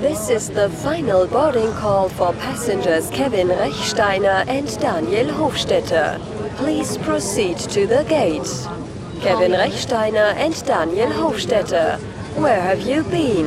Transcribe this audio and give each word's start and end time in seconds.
This 0.00 0.30
is 0.30 0.48
the 0.48 0.70
final 0.70 1.26
boarding 1.26 1.70
call 1.72 2.08
for 2.08 2.32
passengers 2.32 3.10
Kevin 3.10 3.48
Rechsteiner 3.48 4.48
and 4.48 4.66
Daniel 4.80 5.26
Hofstetter. 5.26 6.18
Please 6.56 6.96
proceed 6.96 7.58
to 7.58 7.86
the 7.86 8.02
gate. 8.08 8.48
Kevin 9.20 9.52
Rechsteiner 9.52 10.32
and 10.36 10.54
Daniel 10.64 11.10
Hofstetter, 11.10 11.98
where 12.40 12.62
have 12.62 12.80
you 12.80 13.02
been? 13.04 13.46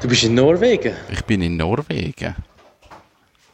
Du 0.00 0.08
bist 0.08 0.24
in 0.24 0.34
Norwegen. 0.34 0.96
Ich 1.10 1.24
bin 1.24 1.42
in 1.42 1.56
Norwegen. 1.56 2.34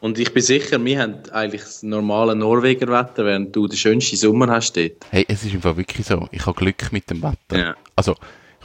Und 0.01 0.17
ich 0.19 0.33
bin 0.33 0.41
sicher, 0.41 0.83
wir 0.83 0.99
haben 0.99 1.15
eigentlich 1.31 1.61
das 1.61 1.83
normale 1.83 2.35
Norwegerwetter, 2.35 3.23
während 3.23 3.55
du 3.55 3.67
den 3.67 3.77
schönsten 3.77 4.17
Sommer 4.17 4.47
hast 4.49 4.75
dort. 4.75 4.93
Hey, 5.11 5.25
es 5.27 5.43
ist 5.45 5.53
einfach 5.53 5.77
wirklich 5.77 6.05
so. 6.07 6.27
Ich 6.31 6.43
habe 6.45 6.59
Glück 6.59 6.91
mit 6.91 7.09
dem 7.09 7.21
Wetter. 7.21 7.57
Ja. 7.57 7.75
Also, 7.95 8.15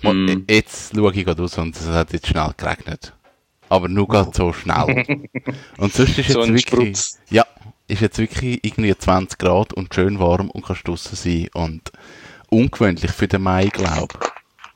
ich 0.00 0.02
Mm. 0.10 0.44
jetzt 0.48 0.94
schaue 0.94 1.12
ich 1.14 1.26
raus 1.26 1.58
und 1.58 1.76
es 1.76 1.86
hat 1.88 2.12
jetzt 2.14 2.26
schnell 2.26 2.50
geregnet. 2.56 3.12
Aber 3.68 3.88
nur 3.88 4.08
gerade 4.08 4.30
so 4.34 4.52
schnell. 4.52 5.04
und 5.78 5.92
sonst 5.92 6.18
ist 6.18 6.30
So 6.30 6.40
jetzt 6.44 6.48
wirklich, 6.48 6.96
Sprutz. 6.96 7.18
ja, 7.30 7.44
ist 7.86 8.00
jetzt 8.00 8.18
wirklich 8.18 8.60
irgendwie 8.62 8.96
20 8.96 9.38
Grad 9.38 9.72
und 9.74 9.94
schön 9.94 10.18
warm 10.18 10.50
und 10.50 10.64
kannst 10.64 10.88
draussen 10.88 11.16
sein 11.16 11.48
und 11.52 11.92
ungewöhnlich 12.48 13.10
für 13.10 13.28
den 13.28 13.42
Mai, 13.42 13.66
glaube 13.66 14.14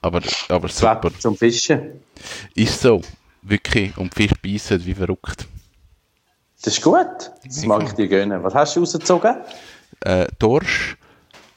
Aber, 0.02 0.20
aber 0.48 0.68
Das 0.68 0.78
super. 0.78 1.10
Zum 1.18 1.36
Fischen. 1.36 2.00
Ist 2.54 2.80
so. 2.82 3.00
Wirklich. 3.42 3.96
Und 3.96 4.14
Fisch 4.14 4.32
beißen 4.42 4.84
wie 4.84 4.94
verrückt. 4.94 5.46
Das 6.62 6.74
ist 6.74 6.82
gut. 6.82 7.30
Das 7.44 7.64
mag 7.64 7.82
ich 7.84 7.92
dir 7.92 8.08
gönnen. 8.08 8.42
Was 8.42 8.54
hast 8.54 8.76
du 8.76 8.80
rausgezogen? 8.80 9.36
äh, 10.00 10.26
Dorsch. 10.38 10.96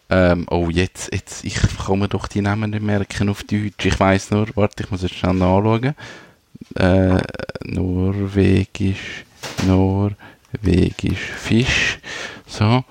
Ähm, 0.10 0.46
oh, 0.50 0.70
jetzt, 0.70 1.14
jetzt, 1.14 1.44
ich 1.44 1.58
komme 1.86 2.08
doch 2.08 2.28
die 2.28 2.42
Namen 2.42 2.72
nicht 2.72 2.84
merken 2.84 3.30
auf 3.30 3.44
Deutsch. 3.44 3.86
Ich 3.86 4.00
weiß 4.00 4.32
nur, 4.32 4.48
warte, 4.56 4.84
ich 4.84 4.92
muss 4.92 5.02
jetzt 5.02 5.16
schnell 5.16 5.34
nachschauen. 5.34 5.96
Äh, 6.76 7.22
Norwegisch, 7.64 9.26
Norwegisch 9.66 11.20
Fisch. 11.20 12.00
So, 12.46 12.84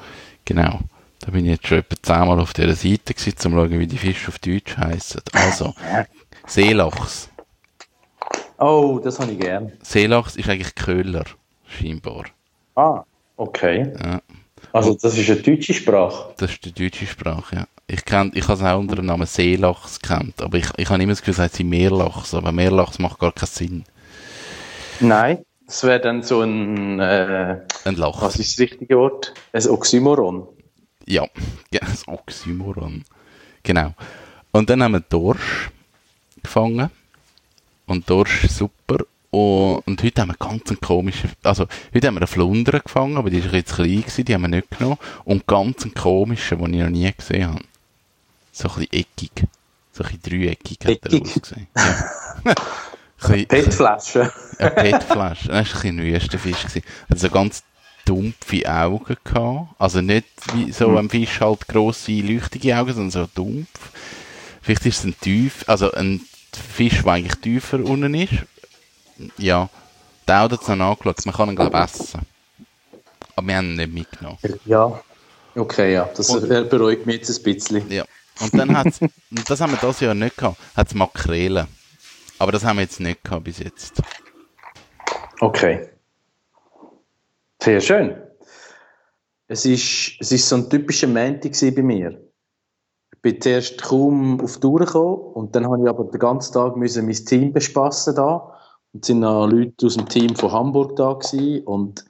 genau. 0.45 0.81
Da 1.21 1.31
bin 1.31 1.45
ich 1.45 1.53
jetzt 1.53 1.69
schon 1.69 1.79
etwa 1.79 1.97
zehnmal 2.03 2.41
auf 2.41 2.53
dieser 2.53 2.75
Seite 2.75 3.15
gewesen, 3.15 3.29
um 3.29 3.37
zu 3.37 3.51
schauen, 3.51 3.79
wie 3.79 3.87
die 3.87 3.99
Fische 3.99 4.29
auf 4.29 4.39
Deutsch 4.41 4.77
heißen. 4.77 5.21
Also, 5.33 5.75
Seelachs. 6.47 7.29
Oh, 8.59 9.01
das 9.03 9.21
habe 9.21 9.33
ich 9.33 9.39
gern. 9.39 9.71
Seelachs 9.83 10.35
ist 10.37 10.49
eigentlich 10.49 10.75
Köhler, 10.75 11.25
scheinbar. 11.73 12.25
Ah, 12.75 13.03
okay. 13.37 13.93
Ja. 14.03 14.21
Also 14.73 14.95
das 14.95 15.19
ist 15.19 15.29
eine 15.29 15.41
deutsche 15.41 15.75
Sprache. 15.75 16.35
Das 16.39 16.53
ist 16.53 16.65
die 16.65 16.73
deutsche 16.73 17.07
Sprache, 17.07 17.57
ja. 17.57 17.67
Ich, 17.89 18.05
kenn, 18.05 18.31
ich 18.35 18.45
habe 18.49 18.55
es 18.55 18.63
auch 18.63 18.79
unter 18.79 18.97
dem 18.97 19.07
Namen 19.07 19.27
Seelachs 19.27 20.01
kennt, 20.01 20.41
aber 20.41 20.57
ich, 20.57 20.67
ich 20.77 20.89
habe 20.89 21.03
immer 21.03 21.13
das 21.13 21.21
Gefühl, 21.21 21.35
es 21.35 21.41
heißt 21.41 21.61
Meerlachs, 21.65 22.33
aber 22.33 22.53
Meerlachs 22.53 22.99
macht 22.99 23.19
gar 23.19 23.33
keinen 23.33 23.49
Sinn. 23.49 23.85
Nein, 25.01 25.45
das 25.67 25.83
wäre 25.85 26.01
dann 26.01 26.23
so 26.23 26.41
ein, 26.43 27.01
äh, 27.01 27.61
Ein 27.85 27.97
Lachs. 27.97 28.23
was 28.23 28.37
ist 28.37 28.53
das 28.53 28.61
richtige 28.61 28.97
Wort? 28.97 29.35
Ein 29.53 29.67
Oxymoron. 29.69 30.47
Ja, 31.07 31.27
ja, 31.73 31.81
das 31.81 32.07
Oxymoron. 32.07 33.05
Genau. 33.63 33.95
Und 34.53 34.71
dann 34.71 34.83
haben 34.83 34.93
wir 34.93 35.01
Dorsch 35.01 35.71
gefangen. 36.43 36.91
Und 37.87 38.09
Dorsch 38.09 38.45
ist 38.45 38.57
super. 38.57 39.05
Und, 39.35 39.81
und 39.87 40.03
heute 40.03 40.21
haben 40.21 40.29
wir 40.29 40.37
ganz 40.37 40.69
einen 40.69 40.81
komischen, 40.81 41.31
also 41.43 41.67
heute 41.95 42.07
haben 42.07 42.15
wir 42.15 42.21
einen 42.21 42.27
Flunder 42.27 42.81
gefangen, 42.81 43.17
aber 43.17 43.31
die 43.31 43.39
ist 43.39 43.69
zu 43.69 43.77
klein 43.77 44.03
gewesen, 44.03 44.25
die 44.27 44.35
haben 44.35 44.43
wir 44.43 44.49
nicht 44.49 44.71
genommen. 44.71 44.99
Und 45.25 45.47
ganz 45.47 45.83
einen 45.85 45.95
komischen, 45.95 46.59
den 46.59 46.75
ich 46.75 46.81
noch 46.83 46.91
nie 46.91 47.11
gesehen 47.11 47.49
habe. 47.49 47.65
So 48.53 48.69
ein 48.69 48.75
bisschen 48.75 48.93
eckig. 48.93 49.33
So 49.93 50.05
ein 50.05 50.11
bisschen 50.11 50.23
dreieckig 50.23 50.79
hat 50.85 51.13
er 51.13 51.21
ausgesehen. 51.23 51.67
Ja. 51.75 52.55
PET-Flasche. 53.23 54.33
eine 54.59 54.71
PET-Flasche. 54.71 55.49
Das 55.49 55.49
war 55.49 55.57
ein 55.57 55.65
bisschen 55.65 56.01
ein 56.01 56.05
Wüstenfisch. 56.05 56.63
gewesen. 56.67 56.83
Hat 57.09 57.19
so 57.19 57.31
ganz 57.31 57.63
dumpfe 58.05 58.69
Augen 58.71 59.17
gehabt. 59.25 59.69
Also 59.79 60.03
nicht 60.03 60.27
wie 60.55 60.73
so 60.73 60.95
ein 60.95 61.09
Fisch 61.09 61.41
halt 61.41 61.67
grosse, 61.69 62.13
leuchtige 62.21 62.77
Augen, 62.77 62.93
sondern 62.93 63.11
so 63.11 63.29
dumpf. 63.35 63.93
Vielleicht 64.61 64.85
ist 64.87 64.99
es 64.99 65.05
ein 65.05 65.19
tief, 65.19 65.65
also 65.67 65.91
ein 65.93 66.21
Fisch, 66.53 67.03
der 67.03 67.13
eigentlich 67.13 67.41
tiefer 67.41 67.83
unten 67.83 68.15
ist. 68.15 68.35
Ja. 69.39 69.69
Der 70.27 70.39
hat 70.41 70.53
es 70.53 70.69
noch 70.69 70.91
angeschaut. 70.91 71.27
Man 71.27 71.35
kann 71.35 71.49
ihn, 71.51 71.57
glaube 71.57 71.77
ich, 71.77 71.85
essen. 71.85 72.21
Aber 73.37 73.47
wir 73.47 73.57
haben 73.57 73.71
ihn 73.71 73.77
nicht 73.77 73.93
mitgenommen. 73.93 74.39
Ja. 74.65 75.01
Okay, 75.55 75.93
ja. 75.93 76.09
Das 76.17 76.35
äh, 76.35 76.65
beruhigt 76.65 77.07
mich 77.07 77.17
jetzt 77.17 77.37
ein 77.37 77.43
bisschen. 77.43 77.91
Ja. 77.91 78.05
Und 78.41 78.55
dann 78.55 78.77
hat 78.77 78.87
und 79.01 79.51
das 79.51 79.61
haben 79.61 79.73
wir 79.73 79.79
das 79.79 80.01
Jahr 80.01 80.15
nicht 80.15 80.37
gehabt, 80.37 80.59
hat 80.77 80.89
es 80.89 80.95
Makrelen. 80.95 81.67
Aber 82.39 82.53
das 82.53 82.65
haben 82.65 82.77
wir 82.77 82.83
jetzt 82.83 83.01
nicht 83.01 83.23
gehabt 83.23 83.45
bis 83.45 83.59
jetzt. 83.59 84.03
Okay. 85.41 85.89
Sehr 87.63 87.81
schön. 87.81 88.17
Es 89.49 89.67
ist, 89.67 90.17
es 90.19 90.33
ist 90.33 90.49
so 90.49 90.57
ein 90.57 90.71
typischer 90.71 91.07
Montag 91.07 91.53
gewesen 91.53 91.75
bei 91.75 91.83
mir. 91.83 92.21
Ich 93.15 93.21
bin 93.21 93.41
zuerst 93.41 93.83
kaum 93.83 94.41
auf 94.41 94.55
die 94.55 94.61
Tour 94.61 94.81
gekommen 94.81 95.19
und 95.35 95.55
dann 95.55 95.67
habe 95.67 95.83
ich 95.83 95.89
aber 95.89 96.05
den 96.05 96.19
ganzen 96.19 96.55
Tag 96.55 96.77
müssen 96.77 97.07
mein 97.07 97.15
Team 97.15 97.53
bespassen 97.53 98.15
da 98.17 98.59
und 98.93 99.03
es 99.03 99.07
sind 99.07 99.21
noch 99.21 99.47
Leute 99.47 99.87
aus 99.87 99.97
dem 99.97 100.09
Team 100.09 100.37
von 100.37 100.53
Hamburg 100.53 100.97
da 100.97 101.15
gewesen 101.15 101.65
und 101.65 102.05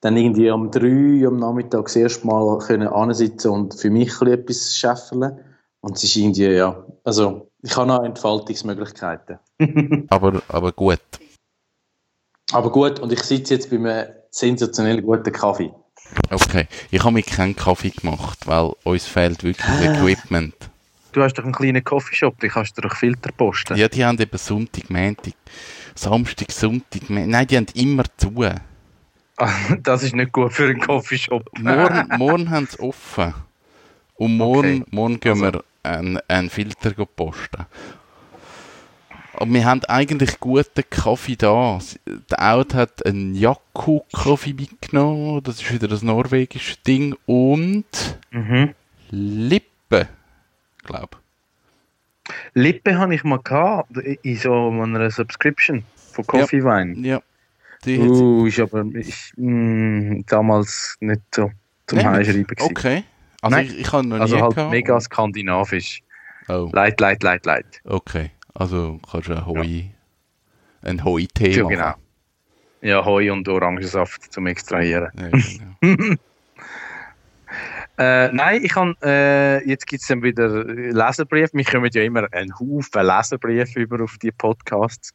dann 0.00 0.16
irgendwie 0.16 0.50
um 0.50 0.70
drei 0.70 1.26
am 1.26 1.38
Nachmittag 1.38 1.84
das 1.84 1.96
erste 1.96 2.26
Mal 2.26 2.58
können 2.58 2.88
ansitzen 2.88 3.50
und 3.50 3.74
für 3.74 3.90
mich 3.90 4.20
ein 4.20 4.44
bisschen 4.44 4.68
etwas 4.68 4.76
scheffeln 4.76 5.38
und 5.80 5.96
es 5.96 6.04
ist 6.04 6.16
irgendwie, 6.16 6.46
ja, 6.46 6.84
also 7.04 7.50
ich 7.62 7.76
habe 7.76 7.88
noch 7.88 8.04
Entfaltungsmöglichkeiten. 8.04 9.38
Aber, 10.10 10.42
aber 10.48 10.72
gut. 10.72 11.00
Aber 12.52 12.70
gut, 12.70 12.98
und 12.98 13.12
ich 13.12 13.22
sitze 13.22 13.54
jetzt 13.54 13.70
bei 13.70 13.76
einem 13.76 14.12
sensationell 14.30 15.00
guten 15.00 15.32
Kaffee. 15.32 15.72
Okay, 16.30 16.66
ich 16.90 17.02
habe 17.02 17.12
mir 17.12 17.22
keinen 17.22 17.56
Kaffee 17.56 17.90
gemacht, 17.90 18.46
weil 18.46 18.72
uns 18.84 19.06
fehlt 19.06 19.42
wirklich 19.44 19.66
das 19.66 19.80
Equipment. 19.80 20.54
Du 21.12 21.22
hast 21.22 21.34
doch 21.34 21.44
einen 21.44 21.52
kleinen 21.52 21.84
Coffeeshop, 21.84 22.40
da 22.40 22.48
kannst 22.48 22.76
du 22.76 22.82
doch 22.82 22.96
Filter 22.96 23.30
posten. 23.32 23.76
Ja, 23.76 23.88
die 23.88 24.04
haben 24.04 24.18
eben 24.18 24.38
Sonntag, 24.38 24.90
Montag, 24.90 25.34
Samstag, 25.94 26.50
Sonntag, 26.52 27.08
nein, 27.08 27.46
die 27.46 27.56
haben 27.56 27.66
immer 27.74 28.04
zu. 28.16 28.32
Das 29.82 30.02
ist 30.02 30.14
nicht 30.14 30.30
gut 30.32 30.52
für 30.52 30.64
einen 30.64 30.80
Coffeeshop. 30.80 31.48
Morgen, 31.58 32.06
morgen 32.18 32.50
haben 32.50 32.68
sie 32.70 32.78
offen. 32.78 33.34
Und 34.14 34.36
morgen, 34.36 34.82
Okay. 34.82 34.90
morgen 34.92 35.20
gehen 35.20 35.40
wir 35.40 35.64
einen, 35.82 36.18
einen 36.28 36.50
Filter 36.50 36.92
posten. 37.06 37.66
Aber 39.34 39.50
wir 39.52 39.64
haben 39.64 39.82
eigentlich 39.86 40.38
guten 40.38 40.84
Kaffee 40.88 41.34
da. 41.36 41.80
Der 42.30 42.52
Out 42.54 42.74
hat 42.74 43.04
einen 43.04 43.34
Jakku-Kaffee 43.34 44.52
mitgenommen. 44.52 45.42
Das 45.42 45.60
ist 45.60 45.72
wieder 45.72 45.88
das 45.88 46.02
norwegische 46.02 46.76
Ding. 46.86 47.16
Und 47.26 47.84
Mhm. 48.30 48.74
Lippe, 49.10 50.08
glaube 50.84 51.16
Lippe 52.54 52.98
habe 52.98 53.14
ich 53.14 53.24
mal 53.24 53.38
gehabt, 53.38 53.96
in 53.98 54.36
so 54.36 54.70
einer 54.70 55.10
Subscription 55.10 55.84
von 56.12 56.26
Coffee 56.26 56.62
Wein. 56.64 57.02
Ja. 57.04 57.20
Die 57.84 57.98
Uh, 57.98 58.46
ist 58.46 58.60
aber 58.60 58.84
ist, 58.92 59.32
mh, 59.36 60.22
damals 60.28 60.96
nicht 61.00 61.22
so 61.34 61.50
zum 61.86 61.98
Nein, 61.98 62.06
Heimschreiben 62.14 62.46
gewesen. 62.46 62.70
Okay. 62.70 63.04
Also 63.40 63.56
Nein. 63.56 63.66
ich, 63.66 63.78
ich 63.80 63.92
habe 63.92 64.06
noch 64.06 64.20
Also 64.20 64.36
nie 64.36 64.42
halt 64.42 64.54
gehabt. 64.54 64.70
mega 64.70 65.00
skandinavisch. 65.00 66.00
Oh, 66.48 66.70
Light, 66.72 67.00
light, 67.00 67.22
light, 67.22 67.44
light. 67.46 67.80
okay. 67.84 68.30
Also 68.54 69.00
kannst 69.10 69.28
du 69.28 69.32
ein 69.34 69.46
Heu, 69.46 69.82
ein 70.82 71.04
Heu-Tee 71.04 71.50
Ja, 71.56 71.62
machen. 71.64 71.74
genau. 71.74 71.94
Ja, 72.82 73.04
Heu 73.04 73.32
und 73.32 73.48
Orangensaft 73.48 74.32
zum 74.32 74.46
Extrahieren. 74.46 75.10
Ja, 75.16 75.28
genau. 75.30 76.16
Äh, 77.98 78.32
nein, 78.32 78.64
ich 78.64 78.72
kann, 78.72 78.96
äh, 79.02 79.62
jetzt 79.68 79.86
gibt 79.86 80.02
es 80.02 80.08
dann 80.08 80.22
wieder 80.22 80.64
Leserbrief. 80.64 81.50
Wir 81.52 81.64
kommen 81.64 81.90
ja 81.92 82.02
immer 82.02 82.26
einen 82.32 82.52
Haufen 82.58 83.06
Leserbriefe 83.06 83.80
über 83.80 84.02
auf 84.02 84.16
die 84.18 84.32
Podcasts. 84.32 85.12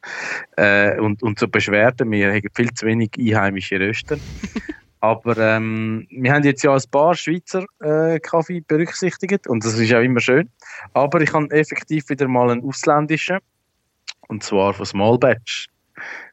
Äh, 0.56 0.98
und, 1.00 1.22
und 1.22 1.38
so 1.38 1.48
Beschwerden, 1.48 2.10
wir 2.10 2.32
haben 2.32 2.48
viel 2.54 2.72
zu 2.72 2.86
wenig 2.86 3.10
einheimische 3.18 3.80
Röster. 3.80 4.16
Aber 5.00 5.36
ähm, 5.38 6.06
wir 6.10 6.32
haben 6.32 6.42
jetzt 6.42 6.62
ja 6.62 6.74
ein 6.74 6.82
paar 6.90 7.14
Schweizer 7.14 7.64
äh, 7.80 8.18
Kaffee 8.18 8.62
berücksichtigt 8.66 9.46
und 9.46 9.64
das 9.64 9.78
ist 9.78 9.94
auch 9.94 10.00
immer 10.00 10.20
schön. 10.20 10.50
Aber 10.92 11.20
ich 11.20 11.32
habe 11.32 11.50
effektiv 11.50 12.08
wieder 12.08 12.26
mal 12.26 12.50
einen 12.50 12.64
ausländischen 12.64 13.38
und 14.28 14.42
zwar 14.42 14.74
von 14.74 14.86
Small 14.86 15.18
Batch. 15.18 15.68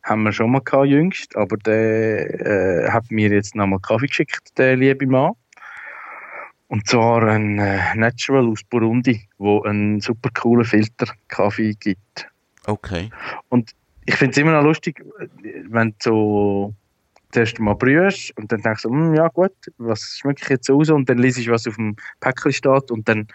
Haben 0.04 0.24
wir 0.24 0.32
schon 0.32 0.52
mal 0.52 0.62
gehabt, 0.62 0.88
jüngst, 0.88 1.36
aber 1.36 1.58
der 1.58 2.86
äh, 2.86 2.92
hat 2.92 3.10
mir 3.10 3.30
jetzt 3.30 3.56
nochmal 3.56 3.80
Kaffee 3.80 4.08
geschickt, 4.08 4.58
der 4.58 4.76
liebe 4.76 5.08
Mann. 5.08 5.34
Und 6.76 6.86
zwar 6.90 7.24
ein 7.24 7.58
äh, 7.58 7.96
Natural 7.96 8.46
aus 8.48 8.62
Burundi, 8.66 9.30
wo 9.38 9.62
einen 9.62 10.02
super 10.02 10.30
coolen 10.34 10.66
Filter 10.66 11.08
Kaffee 11.30 11.74
gibt. 11.80 12.28
Okay. 12.66 13.10
Ich 14.06 14.16
finde 14.18 14.32
es 14.32 14.38
immer 14.38 14.52
noch 14.52 14.64
lustig, 14.64 15.02
wenn 15.70 15.92
du 15.92 15.96
so 16.04 16.74
zuerst 17.32 17.60
mal 17.60 17.76
brühst 17.76 18.38
und 18.38 18.52
dann 18.52 18.62
denkst 18.62 18.82
du, 18.82 18.90
hm, 18.90 19.16
ja 19.16 19.30
gut, 19.30 19.54
was 19.78 20.18
schmecke 20.20 20.42
ich 20.44 20.50
jetzt 20.50 20.70
aus? 20.70 20.90
Und 20.90 21.08
dann 21.08 21.18
liest 21.18 21.38
ich, 21.38 21.50
was 21.50 21.66
auf 21.66 21.78
dem 21.78 21.96
Päckchen 22.20 22.52
steht 22.52 22.92
und 22.92 23.08
dann 23.08 23.26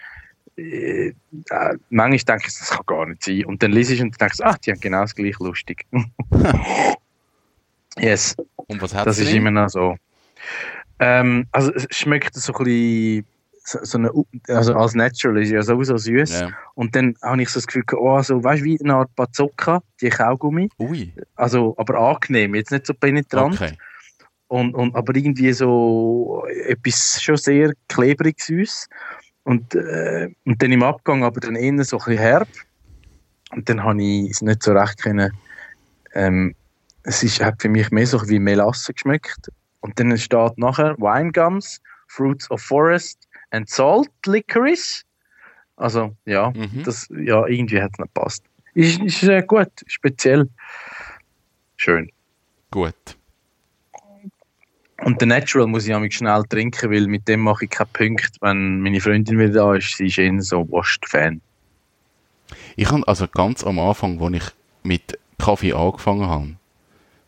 äh, 0.55 1.07
äh, 1.07 1.13
manchmal 1.89 2.19
denke 2.19 2.43
ich, 2.47 2.59
das 2.59 2.69
kann 2.69 2.85
gar 2.85 3.07
nicht 3.07 3.23
sein. 3.23 3.45
Und 3.45 3.63
dann 3.63 3.71
liest 3.71 3.89
ich 3.89 4.03
und 4.03 4.21
denkst, 4.21 4.37
ach, 4.43 4.59
die 4.59 4.71
haben 4.71 4.81
genau 4.81 5.01
das 5.01 5.15
gleiche 5.15 5.43
lustig. 5.43 5.83
yes. 7.97 8.35
Und 8.55 8.83
was 8.83 8.93
hat 8.93 9.07
Das 9.07 9.17
ist 9.17 9.33
immer 9.33 9.49
noch 9.49 9.69
so. 9.69 9.97
Ähm, 11.01 11.47
also 11.51 11.73
es 11.73 11.87
schmeckt 11.89 12.35
so 12.35 12.53
ein 12.53 12.63
bisschen, 12.63 13.25
so, 13.63 13.79
so 13.83 13.97
eine, 13.97 14.11
also 14.47 14.75
als 14.75 14.93
Natural 14.93 15.41
ist 15.41 15.49
ja 15.49 15.63
sowieso 15.63 15.97
süß. 15.97 16.41
Ja. 16.41 16.49
Und 16.75 16.95
dann 16.95 17.15
habe 17.23 17.41
ich 17.41 17.49
so 17.49 17.59
das 17.59 17.67
Gefühl, 17.67 17.83
oh, 17.97 18.21
so, 18.21 18.43
weißt 18.43 18.61
du, 18.61 18.65
wie 18.65 18.79
eine 18.79 18.95
Art 18.95 19.15
Bazooka, 19.15 19.81
die 19.99 20.09
Kaugummi. 20.09 20.69
Ui, 20.79 21.11
Also, 21.35 21.75
aber 21.77 21.99
angenehm, 21.99 22.55
jetzt 22.55 22.71
nicht 22.71 22.85
so 22.85 22.93
penetrant. 22.93 23.55
okay. 23.55 23.77
Und, 24.47 24.75
und, 24.75 24.95
aber 24.95 25.15
irgendwie 25.15 25.53
so 25.53 26.45
etwas 26.67 27.21
schon 27.21 27.37
sehr 27.37 27.71
klebrig 27.87 28.39
süß. 28.39 28.87
Und, 29.43 29.73
äh, 29.73 30.29
und 30.45 30.61
dann 30.61 30.71
im 30.71 30.83
Abgang 30.83 31.23
aber 31.23 31.39
dann 31.39 31.55
eher 31.55 31.83
so 31.83 31.97
ein 31.97 32.05
bisschen 32.05 32.19
herb. 32.19 32.47
Und 33.51 33.67
dann 33.69 33.83
habe 33.83 34.03
ich 34.03 34.29
es 34.31 34.41
nicht 34.41 34.61
so 34.61 34.73
recht 34.73 35.01
können. 35.01 35.31
Ähm, 36.13 36.53
es 37.03 37.23
ist, 37.23 37.41
hat 37.41 37.61
für 37.61 37.69
mich 37.69 37.89
mehr 37.89 38.05
so 38.05 38.21
wie 38.29 38.39
Melasse 38.39 38.93
geschmeckt. 38.93 39.49
Und 39.81 39.99
dann 39.99 40.17
steht 40.17 40.57
nachher 40.57 40.95
Wine 40.97 41.31
Gums, 41.31 41.81
Fruits 42.07 42.49
of 42.51 42.61
Forest 42.61 43.27
and 43.51 43.69
Salt 43.69 44.09
Licorice. 44.25 45.03
Also, 45.77 46.15
ja, 46.25 46.51
Mhm. 46.51 46.83
das, 46.83 47.07
ja 47.09 47.45
irgendwie 47.47 47.81
hat 47.81 47.91
es 47.93 47.99
nicht 47.99 48.13
gepasst. 48.13 48.43
Ist, 48.73 49.01
ist 49.01 49.23
äh, 49.23 49.41
gut, 49.41 49.71
speziell. 49.87 50.47
Schön. 51.77 52.09
Gut. 52.69 52.93
Und 55.03 55.19
den 55.19 55.29
Natural 55.29 55.65
muss 55.67 55.85
ich 55.85 55.89
nämlich 55.89 56.15
schnell 56.15 56.43
trinken, 56.43 56.91
weil 56.91 57.07
mit 57.07 57.27
dem 57.27 57.39
mache 57.41 57.65
ich 57.65 57.71
keinen 57.71 57.89
Punkt, 57.91 58.37
wenn 58.41 58.81
meine 58.81 59.01
Freundin 59.01 59.39
wieder 59.39 59.53
da 59.53 59.75
ist. 59.75 59.97
Sie 59.97 60.05
ist 60.05 60.19
eher 60.19 60.39
so 60.41 60.69
Wurst-Fan. 60.69 61.41
Ich 62.75 62.91
habe 62.91 63.07
also 63.07 63.27
ganz 63.27 63.63
am 63.63 63.79
Anfang, 63.79 64.21
als 64.21 64.35
ich 64.35 64.43
mit 64.83 65.17
Kaffee 65.39 65.73
angefangen 65.73 66.27
habe, 66.29 66.55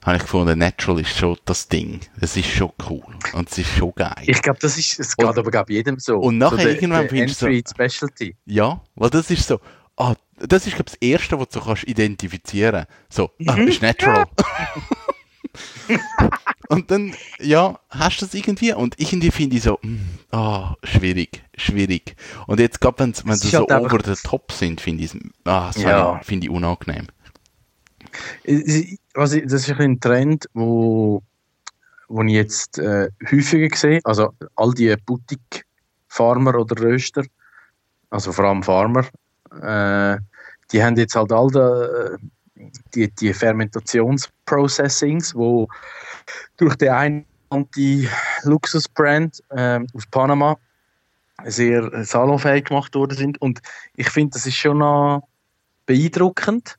habe 0.06 0.18
ich 0.18 0.24
gefunden, 0.24 0.60
Natural 0.60 1.02
ist 1.02 1.18
schon 1.18 1.38
das 1.46 1.68
Ding. 1.68 2.02
Es 2.20 2.36
ist 2.38 2.50
schon 2.50 2.72
cool. 2.90 3.04
Und 3.34 3.50
es 3.50 3.58
ist 3.58 3.70
schon 3.70 3.94
geil. 3.96 4.14
Ich 4.26 4.42
glaube, 4.42 4.60
das 4.60 4.78
ist, 4.78 5.00
es 5.00 5.16
Und- 5.16 5.28
geht 5.28 5.38
aber 5.38 5.52
glaub, 5.52 5.70
jedem 5.70 6.00
so. 6.00 6.18
und 6.20 6.38
nachher 6.38 6.64
so 6.64 6.68
irgendwann 6.70 7.10
findest 7.10 7.42
du 7.42 7.46
so- 7.54 7.62
Specialty. 7.74 8.36
Ja, 8.46 8.82
weil 8.96 9.10
das 9.10 9.30
ist 9.32 9.48
so, 9.48 9.60
ah, 9.98 10.16
das 10.40 10.68
ist, 10.68 10.74
glaube 10.76 10.86
das 10.92 10.96
Erste, 10.96 11.40
was 11.40 11.50
du 11.50 11.62
kannst 11.62 11.84
identifizieren 11.86 12.86
So, 13.10 13.32
ah, 13.48 13.56
Mhm. 13.56 13.68
ist 13.68 13.82
natural. 13.82 14.26
und 16.70 16.90
dann, 16.92 17.14
ja, 17.40 17.80
hast 17.90 18.22
du 18.22 18.26
das 18.26 18.34
irgendwie 18.34 18.74
und 18.74 19.00
irgendwie 19.00 19.32
finde 19.32 19.58
ich 19.58 19.64
so, 19.64 19.78
mm, 19.82 19.98
ah, 20.32 20.76
schwierig, 20.84 21.44
schwierig. 21.56 22.16
Und 22.48 22.60
jetzt 22.60 22.82
gerade, 22.82 23.14
wenn 23.26 23.36
sie 23.36 23.50
so 23.50 23.60
halt 23.60 23.72
over 23.72 24.00
the 24.04 24.16
top 24.28 24.52
sind, 24.52 24.82
finde 24.82 25.04
ich 25.04 25.14
es, 25.14 25.20
ah, 25.46 25.72
Ja. 25.78 26.20
finde 26.24 26.48
ich, 26.48 26.52
finde 26.52 27.08
unangenehm. 29.16 29.44
Ich- 29.46 29.52
das 29.52 29.68
ist 29.68 29.80
ein, 29.80 30.00
Trend, 30.00 30.48
wo, 30.54 31.22
wo 32.08 32.24
ich 32.24 32.34
jetzt 32.34 32.80
äh, 32.80 33.10
häufiger 33.32 33.76
sehe. 33.76 34.00
Also, 34.04 34.34
all 34.56 34.74
die 34.74 34.96
Boutique-Farmer 35.06 36.56
oder 36.56 36.82
Röster, 36.82 37.24
also 38.10 38.32
vor 38.32 38.46
allem 38.46 38.64
Farmer, 38.64 39.06
äh, 39.62 40.18
die 40.72 40.84
haben 40.84 40.96
jetzt 40.98 41.16
halt 41.16 41.32
all 41.32 41.48
die, 41.50 42.18
die, 42.96 43.12
die 43.12 43.34
Fermentationsprocessings, 43.34 45.36
wo 45.36 45.68
durch 46.58 46.76
den 46.76 46.90
einen 46.90 47.26
Anti-Luxus-Brand 47.50 49.44
ähm, 49.52 49.88
aus 49.94 50.06
Panama 50.08 50.58
sehr 51.46 52.06
salonfähig 52.06 52.66
gemacht 52.66 52.96
worden 52.96 53.18
sind. 53.18 53.40
Und 53.42 53.62
ich 53.96 54.10
finde, 54.10 54.32
das 54.34 54.46
ist 54.48 54.56
schon 54.56 54.80
noch 54.80 55.28
beeindruckend. 55.86 56.78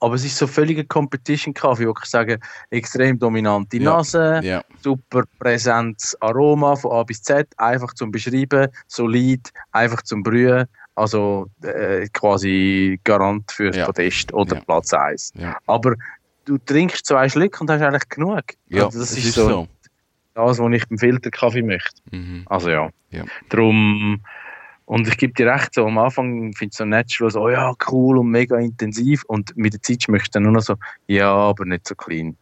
Aber 0.00 0.14
es 0.14 0.24
ist 0.24 0.36
so 0.36 0.46
völliger 0.46 0.82
Competition-Kaffee, 0.84 1.86
wo 1.86 1.94
ich 2.02 2.06
sage, 2.06 2.38
extrem 2.70 3.18
dominante 3.18 3.76
Ja. 3.76 3.82
Nase, 3.96 4.40
Ja, 4.42 4.62
super 4.82 5.24
präsentes 5.38 6.16
Aroma 6.22 6.74
von 6.74 6.92
A 6.92 7.02
bis 7.02 7.22
Z, 7.22 7.46
einfach 7.58 7.92
zum 7.94 8.10
Beschreiben, 8.10 8.68
solid, 8.88 9.50
einfach 9.72 10.02
zum 10.02 10.22
Brühen. 10.22 10.66
Also 10.94 11.48
äh, 11.62 12.08
quasi 12.12 12.98
Garant 13.04 13.50
fürs 13.52 13.76
Ja. 13.76 13.86
Podest 13.86 14.32
oder 14.32 14.56
Ja. 14.56 14.62
Platz 14.62 14.92
1. 14.92 15.32
ja, 15.36 15.56
Aber 15.66 15.94
du 16.46 16.58
trinkst 16.58 17.06
zwei 17.06 17.28
Schlücke 17.28 17.60
und 17.60 17.70
hast 17.70 17.80
eigentlich 17.82 18.08
genug. 18.08 18.42
ja, 18.68 18.86
also 18.86 18.98
das 19.00 19.12
es 19.12 19.24
ist, 19.24 19.34
so, 19.34 19.68
das, 20.34 20.58
was 20.58 20.72
ich 20.72 20.88
beim 20.88 20.98
Filterkaffee 20.98 21.62
möchte. 21.62 22.00
Mhm. 22.10 22.42
Also 22.46 22.70
ja. 22.70 22.90
Ja. 23.10 23.24
Drum, 23.50 24.20
und 24.90 25.06
ich 25.06 25.16
gebe 25.18 25.32
dir 25.32 25.46
recht, 25.46 25.72
so 25.72 25.86
am 25.86 25.98
Anfang 25.98 26.52
finde 26.52 26.72
ich 26.72 26.76
so 26.76 26.84
natural, 26.84 27.30
so, 27.30 27.42
oh 27.42 27.48
ja, 27.48 27.72
cool 27.92 28.18
und 28.18 28.28
mega 28.28 28.58
intensiv. 28.58 29.22
Und 29.28 29.56
mit 29.56 29.72
der 29.72 29.80
Zeit 29.80 30.02
schmeckst 30.02 30.34
du 30.34 30.38
dann 30.38 30.42
nur 30.42 30.52
noch 30.54 30.62
so, 30.62 30.74
ja, 31.06 31.32
aber 31.32 31.64
nicht 31.64 31.86
so 31.86 31.94
clean. 31.94 32.36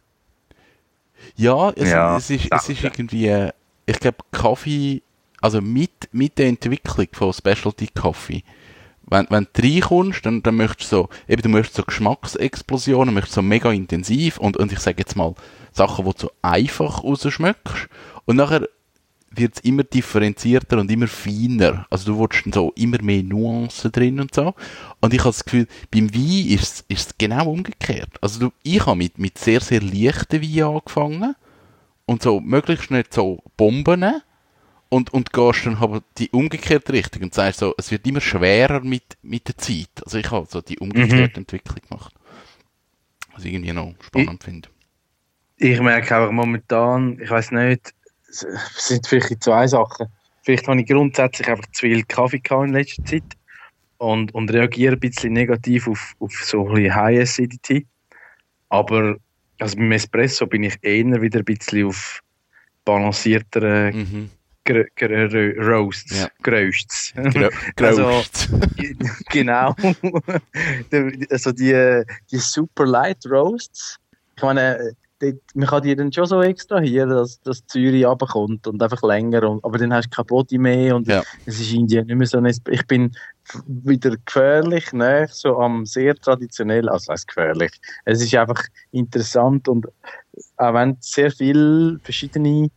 Ja, 1.36 1.68
es, 1.76 1.90
Ja, 1.90 2.16
es, 2.16 2.30
ist, 2.30 2.48
es 2.50 2.68
ist 2.70 2.82
irgendwie, 2.82 3.26
äh, 3.26 3.52
ich 3.84 4.00
glaube, 4.00 4.16
Kaffee, 4.32 5.02
also 5.42 5.60
mit, 5.60 6.08
mit 6.12 6.38
der 6.38 6.46
Entwicklung 6.46 7.08
von 7.12 7.34
Specialty 7.34 7.88
Kaffee, 7.88 8.42
wenn, 9.10 9.26
wenn 9.28 9.46
du 9.52 9.62
reinkommst, 9.62 10.24
dann, 10.24 10.42
dann 10.42 10.56
möchtest 10.56 10.90
du 10.90 10.96
so, 10.96 11.08
eben, 11.28 11.42
du 11.42 11.50
möchtest 11.50 11.76
so 11.76 11.82
Geschmacksexplosionen, 11.82 13.12
möchtest 13.12 13.34
so 13.34 13.42
mega 13.42 13.70
intensiv 13.72 14.38
und, 14.38 14.56
und 14.56 14.72
ich 14.72 14.78
sage 14.78 15.00
jetzt 15.00 15.16
mal, 15.16 15.34
Sachen, 15.72 16.06
die 16.06 16.12
du 16.12 16.18
so 16.18 16.30
einfach 16.40 17.04
rausschmeckst 17.04 17.90
und 18.24 18.36
nachher 18.36 18.66
wird 19.30 19.56
es 19.56 19.60
immer 19.62 19.84
differenzierter 19.84 20.78
und 20.78 20.90
immer 20.90 21.06
feiner. 21.06 21.86
Also 21.90 22.12
du 22.12 22.20
willst 22.20 22.52
so 22.52 22.72
immer 22.76 23.00
mehr 23.02 23.22
Nuancen 23.22 23.92
drin 23.92 24.20
und 24.20 24.34
so. 24.34 24.54
Und 25.00 25.14
ich 25.14 25.20
habe 25.20 25.30
das 25.30 25.44
Gefühl, 25.44 25.66
beim 25.90 26.12
Wein 26.14 26.48
ist 26.48 26.84
es 26.88 27.08
genau 27.16 27.50
umgekehrt. 27.50 28.10
Also 28.20 28.40
du, 28.40 28.52
ich 28.62 28.84
habe 28.84 28.96
mit, 28.96 29.18
mit 29.18 29.38
sehr, 29.38 29.60
sehr 29.60 29.82
leichten 29.82 30.42
Wein 30.42 30.62
angefangen 30.62 31.34
und 32.06 32.22
so 32.22 32.40
möglichst 32.40 32.90
nicht 32.90 33.12
so 33.12 33.42
Bomben 33.56 34.22
und, 34.88 35.12
und 35.12 35.32
gehst 35.32 35.66
dann 35.66 35.76
aber 35.76 36.02
die 36.16 36.30
umgekehrte 36.30 36.92
Richtung 36.92 37.24
und 37.24 37.34
sagst 37.34 37.60
so, 37.60 37.74
es 37.76 37.90
wird 37.90 38.06
immer 38.06 38.20
schwerer 38.20 38.80
mit, 38.80 39.18
mit 39.22 39.46
der 39.48 39.58
Zeit. 39.58 39.90
Also 40.04 40.18
ich 40.18 40.30
habe 40.30 40.46
so 40.48 40.62
die 40.62 40.78
umgekehrte 40.78 41.40
Entwicklung 41.40 41.78
gemacht. 41.86 42.14
Was 43.34 43.44
ich 43.44 43.52
irgendwie 43.52 43.72
noch 43.72 43.94
spannend 44.00 44.42
finde. 44.42 44.68
Ich 45.58 45.80
merke 45.80 46.16
einfach 46.16 46.32
momentan, 46.32 47.20
ich 47.20 47.30
weiß 47.30 47.50
nicht, 47.50 47.92
es 48.28 48.46
sind 48.76 49.06
vielleicht 49.06 49.42
zwei 49.42 49.66
Sachen. 49.66 50.06
Vielleicht 50.42 50.66
habe 50.68 50.80
ich 50.80 50.86
grundsätzlich 50.86 51.48
einfach 51.48 51.66
zu 51.72 51.80
viel 51.86 52.04
Kaffee 52.04 52.38
gehabt 52.40 52.68
in 52.68 52.72
letzter 52.74 53.04
Zeit 53.04 53.22
und, 53.98 54.34
und 54.34 54.52
reagiere 54.52 54.94
ein 54.94 55.00
bisschen 55.00 55.32
negativ 55.32 55.88
auf, 55.88 56.12
auf 56.20 56.32
so 56.44 56.68
ein 56.68 56.94
High 56.94 57.20
Acidity. 57.20 57.86
Aber 58.68 59.16
also 59.58 59.76
beim 59.76 59.92
Espresso 59.92 60.46
bin 60.46 60.62
ich 60.64 60.76
eher 60.82 61.20
wieder 61.20 61.40
ein 61.40 61.44
bisschen 61.44 61.86
auf 61.88 62.20
balanciertere 62.84 63.92
Mhm. 63.92 64.30
Gr 64.64 64.84
Gr 64.96 65.56
Roasts. 65.66 66.20
Ja. 66.20 66.28
Grösts. 66.42 67.12
Grö 67.14 67.48
Also- 67.86 68.22
genau. 69.30 69.74
also 71.30 71.52
die, 71.52 72.02
die 72.30 72.36
Super 72.36 72.84
Light 72.86 73.24
Roasts. 73.26 73.96
Ich 74.36 74.42
meine, 74.42 74.92
dort, 75.20 75.36
man 75.54 75.66
kann 75.66 75.82
die 75.82 75.96
dann 75.96 76.12
schon 76.12 76.26
so 76.26 76.42
extrahieren, 76.42 77.10
dass, 77.10 77.40
dass 77.40 77.66
Zürich 77.66 78.04
runterkommt 78.04 78.66
und 78.66 78.82
einfach 78.82 79.02
länger. 79.02 79.48
Und, 79.48 79.64
aber 79.64 79.78
dann 79.78 79.92
hast 79.92 80.06
du 80.06 80.16
kein 80.16 80.26
Body 80.26 80.58
mehr 80.58 80.96
und 80.96 81.08
Ja. 81.08 81.22
es 81.44 81.60
ist 81.60 81.72
in 81.72 81.80
Indien 81.80 82.06
nicht 82.06 82.16
mehr 82.16 82.26
so 82.26 82.38
ein... 82.38 82.46
Ich 82.46 82.86
bin 82.86 83.14
wieder 83.66 84.16
gefährlich, 84.24 84.92
ne? 84.92 85.26
so 85.30 85.58
am 85.58 85.86
sehr 85.86 86.14
traditionell, 86.14 86.88
also 86.88 87.12
heißt 87.12 87.28
gefährlich. 87.28 87.72
Es 88.04 88.22
ist 88.22 88.34
einfach 88.34 88.62
interessant 88.92 89.68
und 89.68 89.86
auch 90.56 90.74
wenn 90.74 90.92
du 90.92 90.98
sehr 91.00 91.30
viele 91.30 91.98
verschiedene 92.02 92.70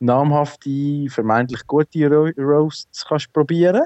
namhafte, 0.00 1.06
vermeintlich 1.08 1.66
gute 1.66 2.08
Ro 2.08 2.30
Roasts 2.36 3.06
kannst 3.06 3.32
probieren 3.32 3.82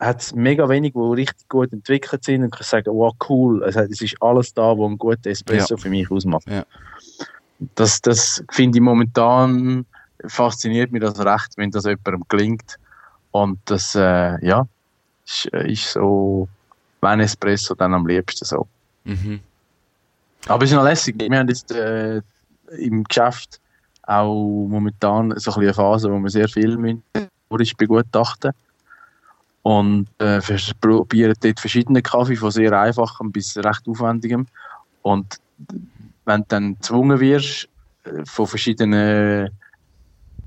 hat 0.00 0.22
es 0.22 0.34
mega 0.34 0.68
wenig, 0.68 0.94
die 0.94 0.98
richtig 0.98 1.48
gut 1.48 1.72
entwickelt 1.72 2.24
sind 2.24 2.42
und 2.42 2.50
kann 2.50 2.64
sagen, 2.64 2.90
wow, 2.94 3.14
cool, 3.28 3.62
es, 3.64 3.76
hat, 3.76 3.90
es 3.90 4.00
ist 4.00 4.16
alles 4.20 4.54
da, 4.54 4.76
was 4.76 4.90
ein 4.90 4.98
guter 4.98 5.30
Espresso 5.30 5.76
für 5.76 5.90
mich 5.90 6.10
ausmacht. 6.10 6.48
Ja. 6.48 6.64
Das, 7.74 8.00
das 8.00 8.42
finde 8.50 8.78
ich 8.78 8.82
momentan, 8.82 9.84
fasziniert 10.26 10.90
mich 10.90 11.02
das 11.02 11.18
recht, 11.20 11.52
wenn 11.56 11.70
das 11.70 11.84
jemandem 11.84 12.24
gelingt. 12.28 12.78
Und 13.30 13.58
das, 13.66 13.94
äh, 13.94 14.44
ja, 14.44 14.66
ist, 15.26 15.46
ist 15.46 15.92
so, 15.92 16.48
wenn 17.02 17.20
Espresso, 17.20 17.74
dann 17.74 17.92
am 17.92 18.06
liebsten 18.06 18.46
so. 18.46 18.66
Mhm. 19.04 19.40
Aber 20.46 20.64
es 20.64 20.70
ist 20.70 20.76
noch 20.76 20.84
lässig. 20.84 21.16
Wir 21.18 21.38
haben 21.38 21.48
jetzt 21.48 21.70
äh, 21.72 22.22
im 22.78 23.04
Geschäft 23.04 23.60
auch 24.02 24.66
momentan 24.66 25.34
so 25.36 25.52
ein 25.52 25.60
eine 25.60 25.74
Phase, 25.74 26.10
wo 26.10 26.18
wir 26.18 26.30
sehr 26.30 26.48
viel 26.48 26.76
müssen, 26.78 27.02
begutachten. 27.76 28.52
Und 29.62 30.08
äh, 30.18 30.40
probieren 30.80 31.34
dort 31.40 31.60
verschiedene 31.60 32.00
Kaffee 32.02 32.36
von 32.36 32.50
sehr 32.50 32.72
einfachem 32.72 33.30
bis 33.30 33.56
recht 33.58 33.86
aufwendigem. 33.86 34.46
Und 35.02 35.36
wenn 36.24 36.40
du 36.40 36.46
dann 36.48 36.74
gezwungen 36.74 37.20
wirst, 37.20 37.68
äh, 38.04 38.24
von 38.24 38.46
verschiedenen 38.46 39.50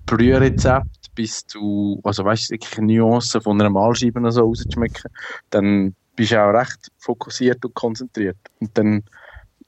Brührezepten 0.06 0.90
bis 1.16 1.46
zu, 1.46 2.02
also 2.04 2.26
weißt 2.26 2.52
du, 2.52 2.82
Nuancen 2.82 3.42
von 3.42 3.62
einer 3.62 3.70
Mahlscheibe 3.70 4.32
so 4.32 4.42
rauszuschmecken, 4.42 5.12
dann 5.52 5.96
bist 6.16 6.32
du 6.32 6.42
auch 6.42 6.52
recht 6.52 6.92
fokussiert 6.98 7.64
und 7.64 7.74
konzentriert. 7.76 8.38
Und 8.60 8.76
dann 8.78 9.04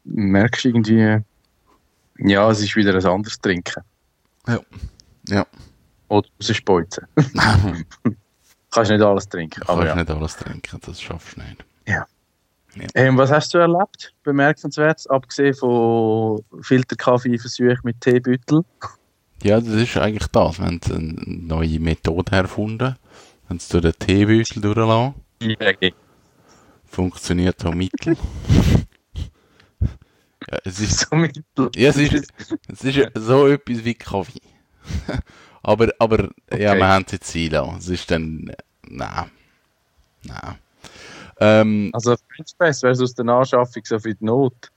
merkst 0.05 0.65
du 0.65 0.69
irgendwie, 0.69 1.19
ja, 2.17 2.49
es 2.49 2.61
ist 2.61 2.75
wieder 2.75 2.95
ein 2.95 3.05
anderes 3.05 3.39
Trinken. 3.39 3.83
Ja. 4.47 4.59
Ja. 5.27 5.45
Oder 6.07 6.27
rausspeuzen. 6.39 7.05
Kannst 8.75 8.91
nicht 8.91 9.01
alles 9.01 9.27
trinken. 9.29 9.61
Aber 9.63 9.71
Aber 9.73 9.85
ja. 9.87 9.95
nicht 9.95 10.09
alles 10.09 10.35
trinken, 10.37 10.79
das 10.85 11.01
schaffst 11.01 11.37
du 11.37 11.41
nicht. 11.41 11.65
Ähm, 12.93 13.17
was 13.17 13.31
hast 13.31 13.53
du 13.53 13.57
erlebt? 13.57 14.13
Bemerkenswert, 14.23 15.09
abgesehen 15.09 15.53
von 15.53 16.43
Filterkaffeeversuch 16.61 17.81
mit 17.83 18.01
Teebeutel. 18.01 18.65
Ja, 19.43 19.59
das 19.61 19.69
ist 19.73 19.95
eigentlich 19.97 20.27
das. 20.27 20.59
Wir 20.59 20.65
haben 20.65 20.81
eine 20.89 21.13
neue 21.25 21.79
Methode 21.79 22.31
erfunden. 22.33 22.95
Haben 23.49 23.59
durch 23.69 23.81
den 23.81 23.93
Teebeutel 23.93 24.61
durchgelassen. 24.61 25.13
Funktioniert 26.85 27.59
so 27.61 27.71
mittel. 27.71 28.17
ja, 30.51 30.57
es 30.65 30.79
ist, 30.81 30.99
So 31.09 31.15
mittel. 31.15 31.69
ja, 31.75 31.89
es 31.89 31.97
ist, 31.97 32.27
es 32.67 32.83
ist 32.83 33.11
so 33.15 33.47
etwas 33.47 33.85
wie 33.85 33.93
Kaffee. 33.93 34.41
Aber, 35.65 35.89
aber, 35.99 36.29
ja, 36.51 36.73
Okay. 36.73 36.77
wir 36.77 36.87
haben 36.87 37.05
es 37.05 37.11
jetzt 37.13 37.31
sein 37.31 37.49
lassen. 37.49 37.75
Es 37.79 37.89
ist 37.89 38.11
dann, 38.11 38.51
nein. 38.87 39.31
Nein. 40.23 40.55
Ähm, 41.39 41.89
Also 41.93 42.15
French 42.35 42.57
Press 42.57 42.83
wäre 42.83 42.93
aus 42.93 43.13
der 43.15 43.27
Anschaffung 43.27 43.83
so 43.85 43.99
für 43.99 44.13
die 44.13 44.25
Not. 44.25 44.71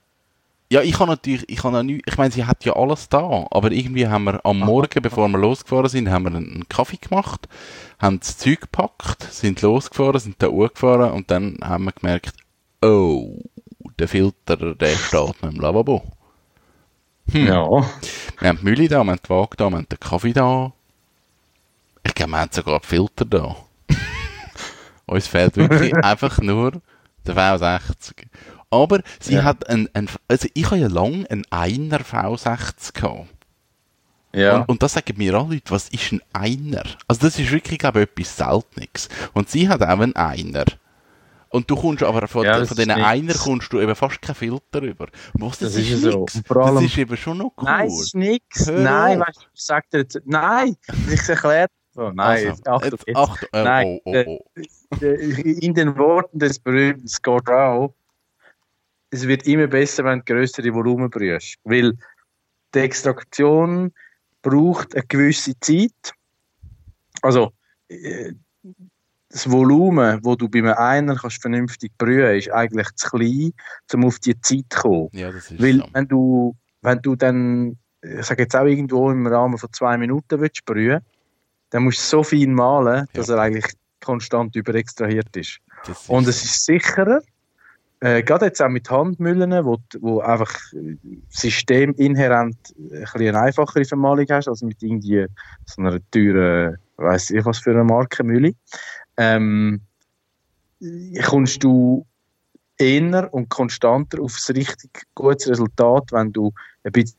Ja, 0.71 0.81
ich 0.81 0.99
habe 0.99 1.09
natürlich, 1.09 1.49
ich 1.49 1.63
habe 1.63 1.73
noch 1.77 1.83
nie, 1.83 2.01
ich 2.05 2.17
meine, 2.17 2.31
sie 2.31 2.45
hat 2.45 2.63
ja 2.63 2.75
alles 2.75 3.09
da, 3.09 3.47
aber 3.49 3.71
irgendwie 3.71 4.07
haben 4.07 4.25
wir 4.25 4.45
am 4.45 4.59
Morgen, 4.59 5.01
bevor 5.01 5.27
wir 5.27 5.37
losgefahren 5.39 5.89
sind, 5.89 6.11
haben 6.11 6.25
wir 6.25 6.35
einen, 6.35 6.69
Kaffee 6.69 6.97
gemacht, 6.97 7.47
haben 7.99 8.19
das 8.19 8.37
Zeug 8.37 8.61
gepackt, 8.61 9.23
sind 9.23 9.61
losgefahren, 9.63 10.19
sind 10.19 10.35
da 10.43 10.47
hochgefahren 10.47 11.11
und 11.11 11.31
dann 11.31 11.57
haben 11.63 11.85
wir 11.85 11.91
gemerkt, 11.93 12.33
oh, 12.83 13.37
der 13.97 14.07
Filter, 14.07 14.75
der 14.75 14.95
steht 14.95 15.13
noch 15.13 15.33
im 15.41 15.59
Lavabo. 15.59 16.03
Ja. 17.33 17.67
Wir 18.39 18.49
haben 18.49 18.59
die 18.59 18.65
Mühle 18.65 18.87
da, 18.87 19.03
wir 19.03 19.11
haben 19.11 19.19
die 19.23 19.29
Waage 19.29 19.57
da, 19.57 19.69
wir 19.69 19.77
haben 19.77 19.89
den 19.89 19.99
Kaffee 19.99 20.33
da. 20.33 20.71
Ich 22.09 22.15
glaube, 22.15 22.31
wir 22.31 22.39
haben 22.39 22.51
sogar 22.51 22.79
die 22.81 22.87
Filter 22.87 23.25
da. 23.25 23.55
Uns 25.05 25.27
fehlt 25.27 25.55
wirklich 25.57 25.95
einfach 26.03 26.39
nur 26.39 26.81
der 27.25 27.35
V60. 27.35 28.25
Aber 28.71 29.01
sie 29.19 29.35
Ja. 29.35 29.43
hat 29.43 29.67
ein, 29.69 29.89
ein, 29.93 30.09
also 30.27 30.47
ich 30.53 30.65
habe 30.65 30.77
ja 30.77 30.87
lange 30.87 31.29
einen 31.29 31.45
Einer 31.49 31.99
V60 32.01 32.93
gehabt. 32.93 33.27
Ja. 34.33 34.57
Und, 34.57 34.69
und 34.69 34.83
das 34.83 34.93
sagen 34.93 35.17
mir 35.17 35.33
alle 35.33 35.55
Leute, 35.55 35.71
was 35.71 35.89
ist 35.89 36.11
ein 36.11 36.21
Einer? 36.33 36.83
Also 37.07 37.21
das 37.21 37.39
ist 37.39 37.51
wirklich, 37.51 37.79
glaube 37.79 38.01
ich, 38.01 38.09
etwas 38.09 38.37
Seltenes. 38.37 39.09
Und 39.33 39.49
sie 39.49 39.67
hat 39.69 39.81
auch 39.81 39.87
einen 39.99 40.15
Einer. 40.15 40.65
Und 41.51 41.67
du 41.67 41.75
kommst 41.75 42.03
aber 42.03 42.27
von, 42.27 42.45
Ja, 42.45 42.59
das 42.59 42.67
von 42.67 42.77
diesen. 42.77 42.91
Einer 42.91 43.33
kommst 43.33 43.73
du 43.73 43.79
eben 43.79 43.95
fast 43.95 44.21
keinen 44.21 44.35
Filter 44.35 44.81
über. 44.83 45.07
Was, 45.33 45.57
das, 45.57 45.73
Das 45.73 45.81
ist, 45.81 45.89
ist 45.89 46.01
so. 46.03 46.27
Das 46.47 46.81
ist 46.83 46.95
eben 46.95 47.17
schon 47.17 47.39
noch 47.39 47.53
cool. 47.57 47.63
Nein, 47.63 47.87
es 47.87 48.01
ist 48.01 48.15
nichts. 48.15 48.67
Hör 48.67 48.79
Nein, 48.83 49.19
weißt 49.19 49.47
ich 49.55 49.61
sag 49.63 49.89
dir 49.89 49.99
jetzt. 50.01 50.19
Nein, 50.25 50.77
ich 51.11 51.27
erkläre 51.27 51.67
Nein, 51.99 52.19
Also, 52.19 52.47
jetzt, 52.47 52.67
Achtung, 52.67 52.91
jetzt, 52.91 53.07
jetzt. 53.07 53.17
Achtung, 53.17 53.49
äh, 53.53 53.63
Nein, 53.63 53.99
oh, 54.03 54.13
äh, 54.13 54.25
oh, 54.27 54.39
oh. 54.51 55.05
In 55.61 55.73
den 55.73 55.97
Worten 55.97 56.39
des 56.39 56.59
berühmten 56.59 57.07
Scott 57.07 57.47
Rao, 57.47 57.93
es 59.11 59.27
wird 59.27 59.45
immer 59.47 59.67
besser, 59.67 60.03
wenn 60.05 60.19
du 60.19 60.25
größere 60.33 60.73
Volumen 60.73 61.09
brühst. 61.09 61.57
Weil 61.63 61.93
die 62.73 62.79
Extraktion 62.79 63.91
braucht 64.41 64.95
eine 64.95 65.05
gewisse 65.07 65.59
Zeit. 65.59 66.13
Also, 67.21 67.51
äh, 67.89 68.33
das 69.31 69.49
Volumen, 69.49 70.19
wo 70.23 70.35
du 70.35 70.49
bei 70.49 70.59
einem 70.59 70.73
Einer 70.73 71.15
kannst 71.15 71.41
vernünftig 71.41 71.91
brühen, 71.97 72.35
ist 72.35 72.51
eigentlich 72.51 72.87
zu 72.95 73.09
klein, 73.09 73.53
um 73.93 74.05
auf 74.05 74.19
die 74.19 74.39
Zeit 74.41 74.65
zu 74.69 74.81
kommen. 74.81 75.09
Ja, 75.13 75.31
das 75.31 75.51
Weil 75.51 75.83
wenn 75.93 76.07
du, 76.07 76.55
wenn 76.81 76.99
du 77.01 77.15
dann, 77.15 77.77
ich 78.01 78.25
sage 78.25 78.43
jetzt 78.43 78.55
auch 78.55 78.65
irgendwo 78.65 79.11
im 79.11 79.27
Rahmen 79.27 79.57
von 79.57 79.71
zwei 79.71 79.97
Minuten 79.97 80.39
willst 80.39 80.65
brühen, 80.65 81.01
dann 81.71 81.83
musst 81.83 81.99
du 81.99 82.17
so 82.17 82.23
fein 82.23 82.53
mahlen, 82.53 83.07
dass 83.13 83.27
Ja. 83.27 83.35
er 83.35 83.41
eigentlich 83.41 83.73
konstant 84.03 84.55
überextrahiert 84.55 85.35
ist. 85.35 85.59
Das 85.85 86.01
ist 86.01 86.09
Und 86.09 86.27
es 86.27 86.43
ist 86.43 86.65
sicherer, 86.65 87.21
äh, 88.01 88.23
gerade 88.23 88.45
jetzt 88.45 88.61
auch 88.61 88.69
mit 88.69 88.89
Handmüllen, 88.89 89.51
wo, 89.65 89.77
wo 89.99 90.21
einfach 90.21 90.53
äh, 90.73 90.95
systeminhärent 91.29 92.57
ein 92.77 92.89
bisschen 92.89 93.27
eine 93.27 93.39
einfachere 93.41 93.85
Vermahlung 93.85 94.25
hast, 94.29 94.47
als 94.47 94.61
mit 94.61 94.81
irgendwie 94.81 95.25
so 95.65 95.81
einer 95.81 95.99
teuren, 96.11 96.77
weiß 96.97 97.31
ich 97.31 97.45
was 97.45 97.59
für 97.59 97.71
eine 97.71 97.83
Marke 97.83 98.23
Mühle, 98.23 98.53
ähm, 99.17 99.81
kommst 101.25 101.63
du 101.63 102.05
eher 102.77 103.33
und 103.33 103.49
konstanter 103.49 104.21
auf 104.21 104.37
ein 104.47 104.55
richtig 104.55 105.03
gutes 105.13 105.49
Resultat, 105.49 106.11
wenn 106.13 106.31
du 106.31 106.53
ein 106.83 106.91
bisschen 106.93 107.17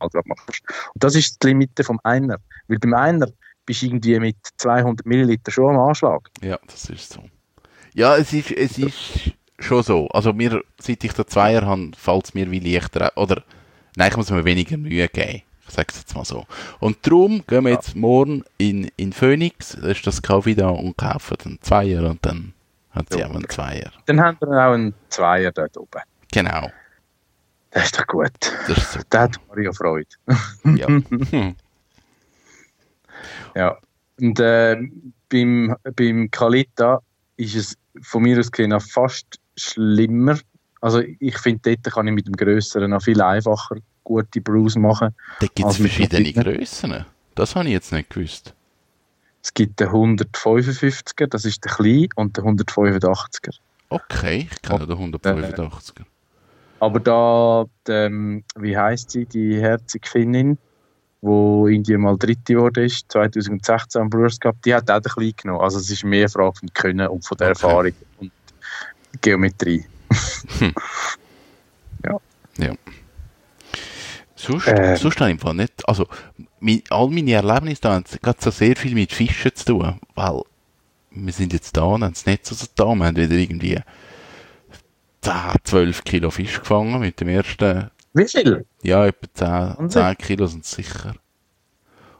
machst. 0.00 0.62
Und 0.94 1.04
das 1.04 1.14
ist 1.14 1.42
die 1.42 1.48
Limite 1.48 1.84
vom 1.84 2.00
Einer. 2.02 2.38
Weil 2.68 2.78
beim 2.78 2.94
Einer 2.94 3.28
bist 3.66 3.82
du 3.82 3.86
irgendwie 3.86 4.18
mit 4.20 4.36
200 4.56 5.06
Milliliter 5.06 5.50
schon 5.50 5.74
am 5.76 5.88
Anschlag. 5.88 6.28
Ja, 6.42 6.58
das 6.66 6.88
ist 6.90 7.12
so. 7.12 7.22
Ja, 7.94 8.16
es 8.16 8.32
ist, 8.32 8.50
es 8.52 8.78
ist 8.78 9.32
schon 9.58 9.82
so. 9.82 10.06
Also 10.08 10.32
mir, 10.32 10.62
seit 10.80 11.02
ich 11.04 11.12
den 11.12 11.26
Zweier 11.26 11.62
habe, 11.66 11.90
fällt 11.96 12.24
es 12.26 12.34
mir 12.34 12.50
wie 12.50 12.60
leichter. 12.60 13.12
Oder, 13.16 13.42
nein, 13.96 14.10
ich 14.10 14.16
muss 14.16 14.30
mir 14.30 14.44
weniger 14.44 14.76
Mühe 14.76 15.08
geben. 15.08 15.42
Ich 15.66 15.74
sage 15.74 15.88
es 15.90 15.98
jetzt 15.98 16.14
mal 16.14 16.24
so. 16.24 16.46
Und 16.80 16.96
darum 17.06 17.44
gehen 17.46 17.64
wir 17.64 17.72
jetzt 17.72 17.94
morgen 17.94 18.42
in, 18.56 18.90
in 18.96 19.12
Phoenix, 19.12 19.76
da 19.78 19.88
ist 19.88 20.06
das 20.06 20.22
Kaffee 20.22 20.54
da 20.54 20.68
und 20.70 20.96
kaufen 20.96 21.36
einen 21.44 21.58
Zweier 21.60 22.08
und 22.08 22.24
dann 22.24 22.54
hat 22.90 23.12
sie 23.12 23.18
Ja. 23.18 23.26
auch 23.26 23.34
einen 23.34 23.46
Zweier. 23.50 23.90
Dann 24.06 24.18
haben 24.18 24.38
wir 24.40 24.48
auch 24.66 24.72
einen 24.72 24.94
Zweier 25.10 25.52
dort 25.52 25.76
oben. 25.76 26.00
Genau. 26.32 26.70
Das 27.70 27.84
ist 27.86 27.98
doch 27.98 28.06
gut. 28.06 28.30
Das 28.66 28.96
ist. 28.96 29.06
Da 29.10 29.22
hat 29.22 29.36
Mario 29.48 29.72
Freude. 29.72 30.08
Ja. 30.64 30.88
Ja. 33.54 33.76
Und 34.20 34.38
äh, 34.40 34.76
beim, 35.28 35.74
beim 35.96 36.30
Kalita 36.30 37.00
ist 37.36 37.56
es 37.56 37.76
von 38.02 38.22
mir 38.22 38.38
aus 38.38 38.50
gesehen 38.50 38.78
fast 38.80 39.26
schlimmer. 39.56 40.38
Also 40.80 41.00
ich 41.00 41.36
finde, 41.38 41.76
dort 41.76 41.94
kann 41.94 42.06
ich 42.06 42.14
mit 42.14 42.26
dem 42.26 42.36
Grösseren 42.36 42.90
noch 42.90 43.02
viel 43.02 43.20
einfacher 43.20 43.76
gute 44.04 44.40
Brews 44.40 44.76
machen. 44.76 45.14
Da 45.40 45.46
gibt 45.54 45.68
es 45.68 45.76
verschiedene. 45.76 46.32
Grössen. 46.32 47.04
Das 47.34 47.54
habe 47.54 47.66
ich 47.66 47.72
jetzt 47.72 47.92
nicht 47.92 48.10
gewusst. 48.10 48.54
Es 49.42 49.52
gibt 49.54 49.78
den 49.80 49.88
155er, 49.88 51.26
das 51.26 51.44
ist 51.44 51.64
der 51.64 51.72
kleine, 51.72 52.08
und 52.16 52.36
den 52.36 52.44
185er. 52.44 53.58
Okay, 53.90 54.48
ich 54.50 54.62
kenne 54.62 54.86
den 54.86 54.96
185er. 54.96 56.04
Aber 56.80 57.00
da, 57.00 57.64
ähm, 57.88 58.44
wie 58.56 58.76
heißt 58.76 59.10
sie, 59.10 59.26
die 59.26 59.60
herzige 59.60 60.08
Finnin, 60.08 60.58
wo 61.20 61.66
Indien 61.66 62.00
mal 62.02 62.16
Dritte 62.16 62.54
geworden 62.54 62.84
ist, 62.84 63.10
2016 63.10 64.00
am 64.00 64.10
Brewers 64.10 64.38
Cup, 64.38 64.56
die 64.64 64.74
hat 64.74 64.90
auch 64.90 65.00
den 65.00 65.10
kleinen 65.10 65.36
genommen. 65.36 65.60
Also 65.60 65.78
es 65.78 65.90
ist 65.90 66.04
mehr 66.04 66.20
eine 66.20 66.28
Frage 66.28 66.58
vom 66.60 66.72
Können 66.72 67.08
und 67.08 67.26
von 67.26 67.36
der 67.38 67.50
Okay. 67.50 67.64
Erfahrung 67.64 67.92
und 68.18 68.32
Geometrie. 69.20 69.84
Sonst, 74.38 74.68
Ähm. 74.68 74.96
sonst 74.96 75.20
habe 75.20 75.30
ich 75.30 75.34
im 75.34 75.40
Fall 75.40 75.54
nicht, 75.54 75.86
also 75.88 76.06
mi, 76.60 76.84
all 76.90 77.08
meine 77.08 77.32
Erlebnisse 77.32 77.82
da 77.82 77.94
haben 77.94 78.04
gerade 78.22 78.38
so 78.40 78.50
sehr 78.50 78.76
viel 78.76 78.94
mit 78.94 79.12
Fischen 79.12 79.54
zu 79.54 79.64
tun, 79.64 80.00
weil 80.14 80.42
wir 81.10 81.32
sind 81.32 81.52
jetzt 81.52 81.76
da 81.76 81.82
und 81.82 82.04
haben 82.04 82.14
das 82.14 82.24
Netz 82.24 82.50
also 82.52 82.66
da, 82.76 82.94
wir 82.94 83.04
haben 83.04 83.16
wieder 83.16 83.34
irgendwie 83.34 83.74
10, 83.74 83.82
12 85.22 86.04
Kilo 86.04 86.30
Fisch 86.30 86.60
gefangen 86.60 87.00
mit 87.00 87.20
dem 87.20 87.28
ersten, 87.28 87.90
Wie 88.14 88.26
viel? 88.26 88.66
ja 88.82 89.06
etwa 89.06 89.26
10, 89.34 89.48
Wahnsinn. 89.78 90.02
10 90.02 90.18
Kilo 90.18 90.46
sind 90.46 90.64
es 90.64 90.70
sicher. 90.72 91.14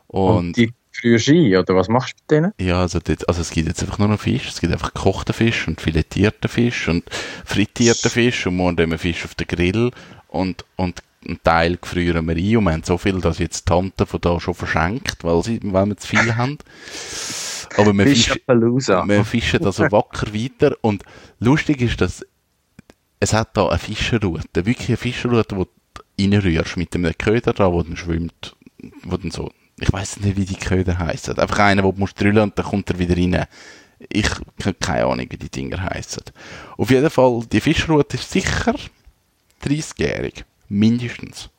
Und, 0.07 0.37
Und, 0.37 0.57
die 0.57 0.73
früher 0.93 1.19
Ski, 1.19 1.57
oder 1.57 1.77
was 1.77 1.89
machst 1.89 2.17
du 2.19 2.23
mit 2.23 2.31
denen? 2.31 2.53
ja, 2.69 2.81
also, 2.81 2.99
dort, 2.99 3.29
also 3.29 3.41
es 3.41 3.51
gibt 3.51 3.69
jetzt 3.69 3.83
einfach 3.83 3.99
nur 3.99 4.09
noch 4.09 4.21
Fisch, 4.21 4.49
es 4.49 4.61
gibt 4.61 4.73
einfach 4.73 4.95
gekochten 4.95 5.35
Fisch 5.35 5.69
und 5.69 5.81
filetierten 5.81 6.49
Fisch 6.49 6.89
und 6.89 7.05
frittierten 7.45 8.11
Fisch 8.11 8.47
und 8.47 8.57
morgen 8.57 8.77
nehmen 8.77 8.93
wir 8.93 8.99
Fisch 8.99 9.25
auf 9.25 9.35
den 9.35 9.47
Grill 9.47 9.91
und, 10.29 10.65
und 10.77 11.03
einen 11.27 11.43
Teil 11.43 11.77
gefrieren 11.77 12.27
wir 12.27 12.37
ein 12.37 12.57
und 12.57 12.65
wir 12.65 12.73
haben 12.73 12.83
so 12.85 12.97
viel, 12.99 13.21
dass 13.21 13.39
jetzt 13.39 13.61
die 13.61 13.65
Tante 13.71 14.07
von 14.07 14.21
da 14.21 14.41
schon 14.41 14.55
verschenkt, 14.55 15.23
weil, 15.25 15.43
sie, 15.43 15.61
weil 15.63 15.87
wir 15.87 15.97
zu 15.97 16.07
viel 16.09 16.37
haben. 16.37 16.59
Aber 17.77 17.93
wir 17.93 18.07
fischen, 18.07 18.37
wir 18.47 19.25
fischen 19.25 19.61
da 19.63 19.73
so 19.73 19.83
wacker 19.93 20.33
weiter 20.33 20.77
und 20.81 21.03
lustig 21.39 21.83
ist, 21.83 22.01
dass 22.01 22.25
es 23.21 23.33
hat 23.33 23.57
da 23.57 23.69
eine 23.69 23.79
Fischerroute, 23.79 24.67
wirklich 24.67 24.89
eine 24.89 24.97
Fischerroute, 24.97 25.57
wo 25.57 25.65
du 25.65 25.71
reinrührst 26.21 26.77
mit 26.77 26.95
einem 26.95 27.17
Köder 27.17 27.53
dran, 27.53 27.73
wo 27.73 27.83
dann 27.83 27.97
schwimmt, 27.97 28.57
wo 29.03 29.17
dann 29.17 29.31
so, 29.31 29.51
ich 29.79 29.93
weiß 29.93 30.21
nicht, 30.21 30.37
wie 30.37 30.45
die 30.45 30.57
Köder 30.57 30.99
heißen, 30.99 31.39
einfach 31.39 31.59
einer, 31.61 31.85
wo 31.85 31.93
du 31.93 32.01
musst 32.01 32.21
drüllen 32.21 32.39
und 32.39 32.59
dann 32.59 32.67
kommt 32.67 32.91
er 32.91 32.99
wieder 32.99 33.17
rein. 33.17 33.47
Ich 34.11 34.31
habe 34.31 34.75
keine 34.75 35.07
Ahnung, 35.07 35.27
wie 35.31 35.37
die 35.37 35.51
Dinger 35.51 35.83
heißen. 35.83 36.23
Auf 36.77 36.91
jeden 36.91 37.11
Fall, 37.11 37.43
die 37.51 37.61
Fischroute 37.61 38.17
ist 38.17 38.31
sicher 38.31 38.77
30-jährig. 39.65 40.45
Mindestens. 40.69 41.51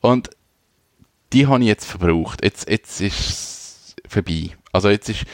Und 0.00 0.30
die 1.32 1.46
habe 1.46 1.60
ich 1.60 1.68
jetzt 1.68 1.84
verbraucht. 1.84 2.42
Jetzt, 2.42 2.68
jetzt 2.68 3.00
ist 3.00 3.20
es 3.20 3.96
vorbei. 4.08 4.50
Also 4.72 4.88
jetzt 4.88 5.08
ist, 5.08 5.24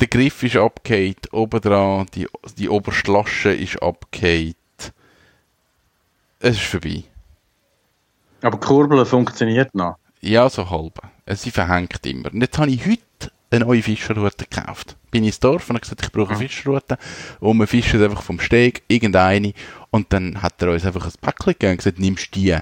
der 0.00 0.08
Griff 0.08 0.42
ist 0.42 0.56
abgehakt, 0.56 1.32
oben 1.32 1.60
dran, 1.60 2.06
die, 2.14 2.26
die 2.58 2.68
oberste 2.68 3.12
Lasche 3.12 3.52
ist 3.52 3.82
abgehakt. 3.82 4.56
Es 6.38 6.56
ist 6.56 6.64
vorbei. 6.64 7.04
Aber 8.42 8.58
die 8.58 8.66
Kurbel 8.66 9.04
funktioniert 9.06 9.74
noch. 9.74 9.96
Ja, 10.20 10.48
so 10.48 10.68
halb. 10.68 11.00
Sie 11.26 11.50
verhängt 11.50 12.04
immer. 12.06 12.32
Und 12.32 12.40
jetzt 12.40 12.58
habe 12.58 12.70
ich 12.70 12.86
heute 12.86 13.32
eine 13.50 13.64
neue 13.64 13.82
Fischerroute 13.82 14.46
gekauft. 14.48 14.96
Bin 15.10 15.24
ins 15.24 15.40
Dorf 15.40 15.68
und 15.70 15.76
habe 15.76 15.80
gesagt, 15.80 16.02
ich 16.02 16.12
brauche 16.12 16.30
eine 16.30 16.38
Fischerroute. 16.38 16.98
Und 17.40 17.58
wir 17.58 17.66
fischen 17.66 18.02
einfach 18.02 18.22
vom 18.22 18.40
Steg, 18.40 18.82
irgendeine. 18.88 19.52
Und 19.90 20.12
dann 20.12 20.42
hat 20.42 20.60
er 20.62 20.72
uns 20.72 20.84
einfach 20.84 21.06
ein 21.06 21.12
Päckchen 21.20 21.52
gegeben 21.52 21.72
und 21.72 21.78
gesagt, 21.78 21.98
nimmst 21.98 22.34
die. 22.34 22.56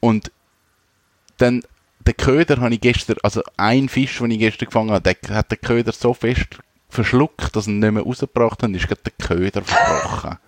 Und 0.00 0.32
dann, 1.36 1.62
den 2.00 2.16
Köder 2.16 2.60
habe 2.60 2.74
ich 2.74 2.80
gestern, 2.80 3.16
also 3.22 3.42
ein 3.56 3.88
Fisch, 3.88 4.18
den 4.18 4.30
ich 4.30 4.38
gestern 4.38 4.66
gefangen 4.66 4.90
habe, 4.90 5.14
der 5.14 5.36
hat 5.36 5.50
den 5.50 5.60
Köder 5.60 5.92
so 5.92 6.14
fest 6.14 6.58
verschluckt, 6.88 7.54
dass 7.54 7.66
er 7.66 7.72
ihn 7.72 7.78
nicht 7.78 7.92
mehr 7.92 8.02
rausgebracht 8.02 8.62
hat 8.62 8.68
und 8.68 8.74
ist 8.74 8.88
gerade 8.88 9.02
der 9.02 9.26
Köder 9.26 9.62
verbrochen. 9.62 10.38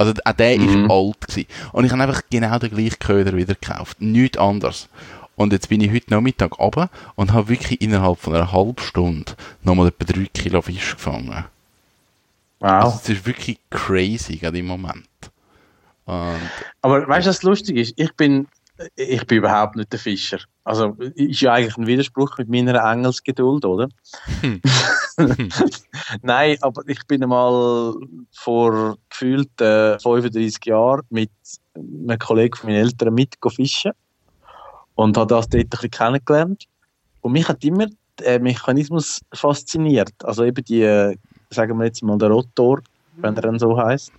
Also 0.00 0.14
auch 0.24 0.32
der 0.32 0.58
Mhm. 0.58 0.84
ist 0.86 0.90
alt 0.90 1.20
gewesen. 1.28 1.46
Und 1.72 1.84
ich 1.84 1.92
habe 1.92 2.02
einfach 2.02 2.22
genau 2.30 2.58
den 2.58 2.70
gleichen 2.70 2.98
Köder 2.98 3.36
wieder 3.36 3.54
gekauft. 3.54 4.00
Nichts 4.00 4.38
anderes. 4.38 4.88
Und 5.36 5.52
jetzt 5.52 5.68
bin 5.68 5.80
ich 5.80 5.92
heute 5.92 6.10
Nachmittag 6.10 6.58
runter 6.58 6.90
und 7.16 7.32
habe 7.32 7.48
wirklich 7.50 7.80
innerhalb 7.80 8.18
von 8.18 8.34
einer 8.34 8.50
halben 8.52 8.78
Stunde 8.82 9.32
nochmal 9.62 9.88
etwa 9.88 10.04
drei 10.12 10.26
Kilo 10.32 10.62
Fisch 10.62 10.92
gefangen. 10.96 11.44
Also 12.60 12.88
Wow. 12.92 13.00
es 13.02 13.08
ist 13.08 13.26
wirklich 13.26 13.58
crazy 13.70 14.36
gerade 14.36 14.58
im 14.58 14.66
Moment. 14.66 15.06
Und 16.04 16.40
Aber 16.82 17.06
weißt 17.08 17.26
du, 17.26 17.30
was 17.30 17.42
lustig 17.42 17.76
ist? 17.76 17.94
Ich 17.96 18.14
bin, 18.16 18.48
ich 18.96 19.26
bin 19.26 19.38
überhaupt 19.38 19.76
nicht 19.76 19.92
der 19.92 19.98
Fischer. 19.98 20.40
Also, 20.64 20.96
ist 21.14 21.40
ja 21.40 21.54
eigentlich 21.54 21.76
ein 21.78 21.86
Widerspruch 21.86 22.36
mit 22.38 22.48
meiner 22.50 22.84
Engelsgeduld, 22.90 23.64
oder? 23.64 23.88
Hm. 24.42 24.60
Nein, 26.22 26.56
aber 26.60 26.82
ich 26.86 27.06
bin 27.06 27.22
einmal 27.22 27.94
vor 28.32 28.96
gefühlt 29.08 29.60
äh, 29.60 29.98
35 29.98 30.64
Jahren 30.66 31.02
mit 31.10 31.30
einem 31.74 32.18
Kollegen 32.18 32.56
von 32.56 32.70
meinen 32.70 32.84
Eltern 32.84 33.14
mit 33.14 33.36
fischen 33.54 33.92
und 34.94 35.16
habe 35.16 35.34
das 35.34 35.48
dort 35.48 35.64
ein 35.64 35.68
bisschen 35.68 35.90
kennengelernt. 35.90 36.64
Und 37.22 37.32
mich 37.32 37.48
hat 37.48 37.64
immer 37.64 37.86
der 38.18 38.40
Mechanismus 38.40 39.20
fasziniert. 39.32 40.12
Also 40.24 40.44
eben 40.44 40.64
die, 40.64 40.82
äh, 40.82 41.16
sagen 41.50 41.78
wir 41.78 41.86
jetzt 41.86 42.02
mal, 42.02 42.18
der 42.18 42.30
Rotor, 42.30 42.80
wenn 43.16 43.36
er 43.36 43.42
dann 43.42 43.58
so 43.58 43.76
heißt. 43.76 44.12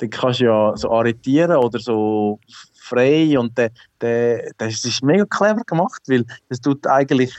Den 0.00 0.10
kannst 0.10 0.40
du 0.40 0.44
ja 0.44 0.76
so 0.76 0.90
arretieren 0.90 1.56
oder 1.56 1.78
so 1.78 2.38
frei 2.74 3.38
und 3.38 3.56
der, 3.56 3.70
der, 4.00 4.52
das 4.58 4.84
ist 4.84 5.02
mega 5.02 5.24
clever 5.24 5.62
gemacht, 5.66 6.02
weil 6.06 6.24
es 6.48 6.60
tut 6.60 6.86
eigentlich 6.86 7.32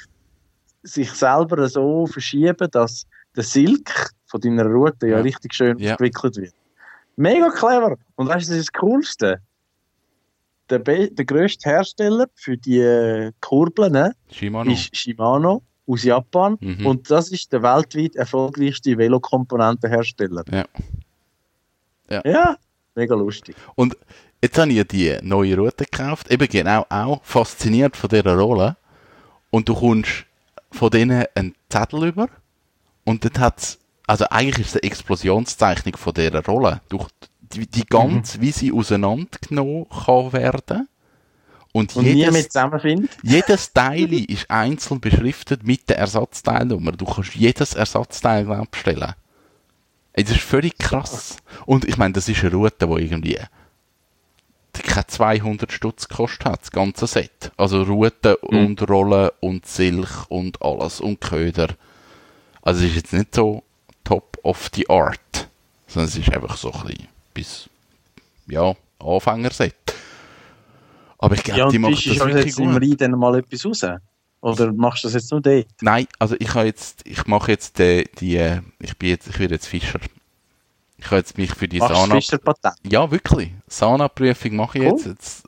sich 0.87 1.11
selber 1.11 1.67
so 1.69 2.07
verschieben, 2.07 2.67
dass 2.71 3.05
der 3.35 3.43
Silk 3.43 4.11
von 4.25 4.41
deiner 4.41 4.65
Route 4.65 5.07
ja, 5.07 5.17
Ja. 5.17 5.21
richtig 5.23 5.53
schön 5.53 5.77
Ja. 5.79 5.91
entwickelt 5.91 6.37
wird. 6.37 6.53
Mega 7.15 7.49
clever. 7.49 7.97
Und 8.15 8.27
weißt 8.27 8.47
du, 8.47 8.51
das 8.53 8.59
ist 8.61 8.69
das 8.73 8.81
Coolste. 8.81 9.41
Der, 10.69 10.79
be- 10.79 11.09
der 11.09 11.25
grösste 11.25 11.69
Hersteller 11.69 12.27
für 12.35 12.57
die 12.57 12.79
äh, 12.79 13.31
Kurbeln 13.39 13.93
ne, 13.93 14.13
Shimano. 14.29 14.71
ist 14.71 14.95
Shimano 14.95 15.61
aus 15.87 16.03
Japan. 16.03 16.57
Mhm. 16.59 16.85
Und 16.85 17.09
das 17.09 17.31
ist 17.31 17.53
der 17.53 17.63
weltweit 17.63 18.15
erfolgreichste 18.17 18.97
Velokomponentenhersteller. 18.97 20.43
Ja. 20.51 20.65
Ja. 22.09 22.21
ja, 22.25 22.57
mega 22.95 23.15
lustig. 23.15 23.55
Und 23.75 23.97
jetzt 24.41 24.57
habe 24.57 24.71
ich 24.71 24.87
die 24.87 25.17
neue 25.21 25.55
Route 25.57 25.85
gekauft, 25.85 26.29
eben 26.31 26.47
genau 26.47 26.85
auch 26.89 27.23
fasziniert 27.23 27.95
von 27.97 28.09
dieser 28.09 28.35
Rolle. 28.37 28.75
Und 29.49 29.67
du 29.69 29.73
kommst 29.75 30.25
von 30.71 30.89
denen 30.89 31.25
einen 31.35 31.55
Zettel 31.69 32.05
über 32.05 32.29
und 33.03 33.23
dort 33.23 33.39
hat's, 33.39 33.79
also 34.05 34.25
eigentlich 34.29 34.67
ist 34.67 34.75
es 34.75 34.81
eine 34.81 34.91
Explosionszeichnung 34.91 35.97
von 35.97 36.13
dieser 36.13 36.43
Rolle. 36.45 36.81
Durch 36.89 37.07
die, 37.53 37.67
die 37.67 37.85
ganz, 37.85 38.39
wie 38.41 38.51
sie 38.51 38.71
auseinandergenommen 38.71 39.87
kann 39.89 40.33
werden. 40.33 40.89
Und, 41.73 41.95
Und 41.95 42.05
nie 42.05 42.13
jedes, 42.13 42.33
mit 42.33 42.51
zusammenfinden. 42.51 43.09
jedes 43.23 43.71
Teil 43.73 44.11
ist 44.29 44.49
einzeln 44.49 44.99
beschriftet 44.99 45.63
mit 45.63 45.89
der 45.89 45.99
Ersatzteilnummer. 45.99 46.93
Du 46.93 47.05
kannst 47.05 47.35
jedes 47.35 47.73
Ersatzteil 47.73 48.45
glaub, 48.45 48.71
bestellen. 48.71 49.13
Ey, 50.13 50.23
Das 50.23 50.35
ist 50.35 50.41
völlig 50.43 50.77
krass. 50.77 51.37
Und 51.65 51.85
ich 51.85 51.97
meine, 51.97 52.13
das 52.13 52.27
ist 52.27 52.43
eine 52.43 52.53
Route, 52.53 52.87
die 52.87 53.03
irgendwie 53.03 53.39
keine 54.83 55.07
200 55.07 55.71
Stutz 55.71 56.07
gekostet 56.07 56.45
hat, 56.45 56.61
das 56.61 56.71
ganze 56.71 57.07
Set. 57.07 57.51
Also 57.57 57.83
Route 57.83 58.37
Mhm. 58.49 58.57
und 58.65 58.89
Rollen 58.89 59.29
und 59.39 59.65
Silch 59.65 60.29
und 60.29 60.61
alles 60.61 60.99
und 61.01 61.21
Köder. 61.21 61.69
Also 62.61 62.83
es 62.83 62.89
ist 62.91 62.95
jetzt 62.95 63.13
nicht 63.13 63.33
so 63.35 63.63
top 64.03 64.37
of 64.43 64.69
the 64.73 64.89
art, 64.89 65.47
sondern 65.87 66.09
es 66.09 66.17
ist 66.17 66.31
einfach 66.33 66.57
so 66.57 66.71
ein 66.71 66.81
bisschen 66.83 67.07
bis, 67.33 67.69
ja, 68.47 68.73
Anfängerset. 68.99 69.75
Aber 71.19 71.35
ich 71.35 71.43
glaube, 71.43 71.59
Ja, 71.59 71.69
die 71.69 71.75
und 71.77 71.81
machen 71.83 71.95
fischst 71.95 72.19
das 72.19 72.27
wirklich 72.27 72.55
gut. 72.55 72.67
Rhein 72.81 72.97
dann 72.97 73.11
mal 73.11 73.35
etwas 73.37 73.65
raus? 73.65 73.85
Oder 74.41 74.71
machst 74.71 75.03
du 75.03 75.07
das 75.07 75.15
jetzt 75.15 75.31
nur 75.31 75.41
dort? 75.41 75.65
Nein, 75.81 76.07
also 76.19 76.35
ich 76.39 76.53
habe 76.53 76.65
jetzt, 76.67 77.01
ich 77.05 77.25
mache 77.25 77.51
jetzt 77.51 77.79
die, 77.79 78.07
die 78.19 78.35
äh, 78.37 78.61
ich 78.79 78.95
bin 78.97 79.09
jetzt, 79.09 79.27
ich 79.27 79.39
werde 79.39 79.55
jetzt 79.55 79.67
Fischer. 79.67 79.99
Ich 80.97 81.05
habe 81.07 81.17
jetzt 81.17 81.37
mich 81.37 81.53
für 81.53 81.67
die 81.67 81.77
Machst 81.79 82.11
Fischerpatent? 82.11 82.75
ja 82.83 83.09
wirklich, 83.11 83.51
Sana-Prüfung 83.67 84.55
mache 84.55 84.79
ich 84.79 84.83
Cool. 84.85 84.91
jetzt. 84.91 85.05
jetzt. 85.05 85.47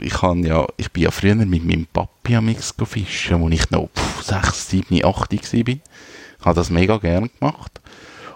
Ich 0.00 0.12
kann 0.14 0.42
ja, 0.44 0.66
ich 0.76 0.90
bin 0.90 1.04
ja 1.04 1.10
früher 1.10 1.34
mit 1.36 1.64
meinem 1.64 1.86
Papi 1.86 2.34
am 2.36 2.46
Mix 2.46 2.74
fischen, 2.84 3.40
wo 3.40 3.48
ich 3.48 3.70
noch 3.70 3.88
pff, 3.96 4.22
6, 4.22 4.68
7, 4.70 5.04
8 5.04 5.32
war. 5.32 5.68
Ich 5.68 5.80
habe 6.44 6.54
das 6.56 6.70
mega 6.70 6.96
gern 6.98 7.30
gemacht. 7.38 7.80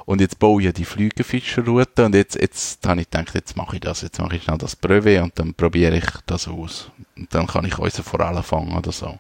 Und 0.05 0.21
jetzt 0.21 0.39
baue 0.39 0.61
ich 0.63 0.67
ja 0.67 0.73
die 0.73 0.85
Flügelfischerroute 0.85 2.05
und 2.05 2.15
jetzt, 2.15 2.37
jetzt 2.41 2.87
habe 2.87 3.01
ich 3.01 3.11
gedacht, 3.11 3.35
jetzt 3.35 3.57
mache 3.57 3.75
ich 3.77 3.81
das, 3.81 4.03
jetzt 4.03 4.21
mache 4.21 4.37
ich 4.37 4.45
schnell 4.45 4.59
das 4.59 4.77
Brevet 4.77 5.21
und 5.21 5.37
dann 5.37 5.53
probiere 5.55 5.97
ich 5.97 6.07
das 6.27 6.47
aus. 6.47 6.93
Und 7.17 7.35
dann 7.35 7.49
kann 7.49 7.65
ich 7.65 7.77
unsere 7.77 8.05
Forellen 8.05 8.45
fangen 8.45 8.77
oder 8.77 8.93
so. 8.93 9.19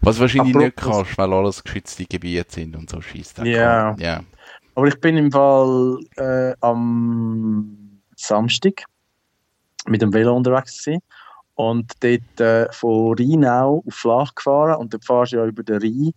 Was 0.00 0.18
wahrscheinlich 0.18 0.56
nicht 0.56 0.76
Apropos- 0.78 1.04
kannst, 1.06 1.18
weil 1.18 1.32
alles 1.32 1.62
geschützte 1.62 2.04
Gebiete 2.06 2.52
sind 2.52 2.74
und 2.74 2.90
so 2.90 3.00
schießt. 3.00 3.38
Ja. 3.44 3.94
Ja. 4.00 4.22
Aber 4.74 4.86
ich 4.88 4.98
bin 5.00 5.16
im 5.16 5.30
Fall 5.30 5.98
äh, 6.16 6.54
am 6.60 8.00
Samstag 8.16 8.84
mit 9.86 10.00
dem 10.00 10.12
Velo 10.12 10.34
unterwegs 10.36 10.84
gewesen 10.84 11.02
und 11.56 11.92
dort 12.00 12.40
äh, 12.40 12.72
von 12.72 13.14
Rheinau 13.18 13.82
auf 13.86 13.94
Flach 13.94 14.34
gefahren 14.34 14.76
und 14.80 14.94
dort 14.94 15.04
fahrst 15.04 15.32
du 15.32 15.36
ja 15.36 15.46
über 15.46 15.62
den 15.62 15.80
Rhein. 15.82 16.12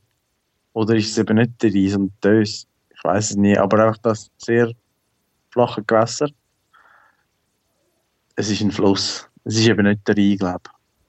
Oder 0.74 0.96
ist 0.96 1.12
es 1.12 1.18
eben 1.18 1.38
nicht 1.38 1.62
der 1.62 1.74
Rhein, 1.74 1.90
sondern 1.90 2.14
Dös? 2.24 2.68
Ich 2.94 3.04
weiß 3.04 3.32
es 3.32 3.36
nicht, 3.36 3.58
aber 3.58 3.86
einfach 3.86 3.98
das 4.02 4.30
sehr 4.38 4.72
flache 5.50 5.84
Gewässer. 5.84 6.30
Es 8.36 8.50
ist 8.50 8.62
ein 8.62 8.72
Fluss. 8.72 9.28
Es 9.44 9.58
ist 9.58 9.68
eben 9.68 9.86
nicht 9.86 10.08
der 10.08 10.16
Rhein, 10.18 10.38
glaube 10.38 10.62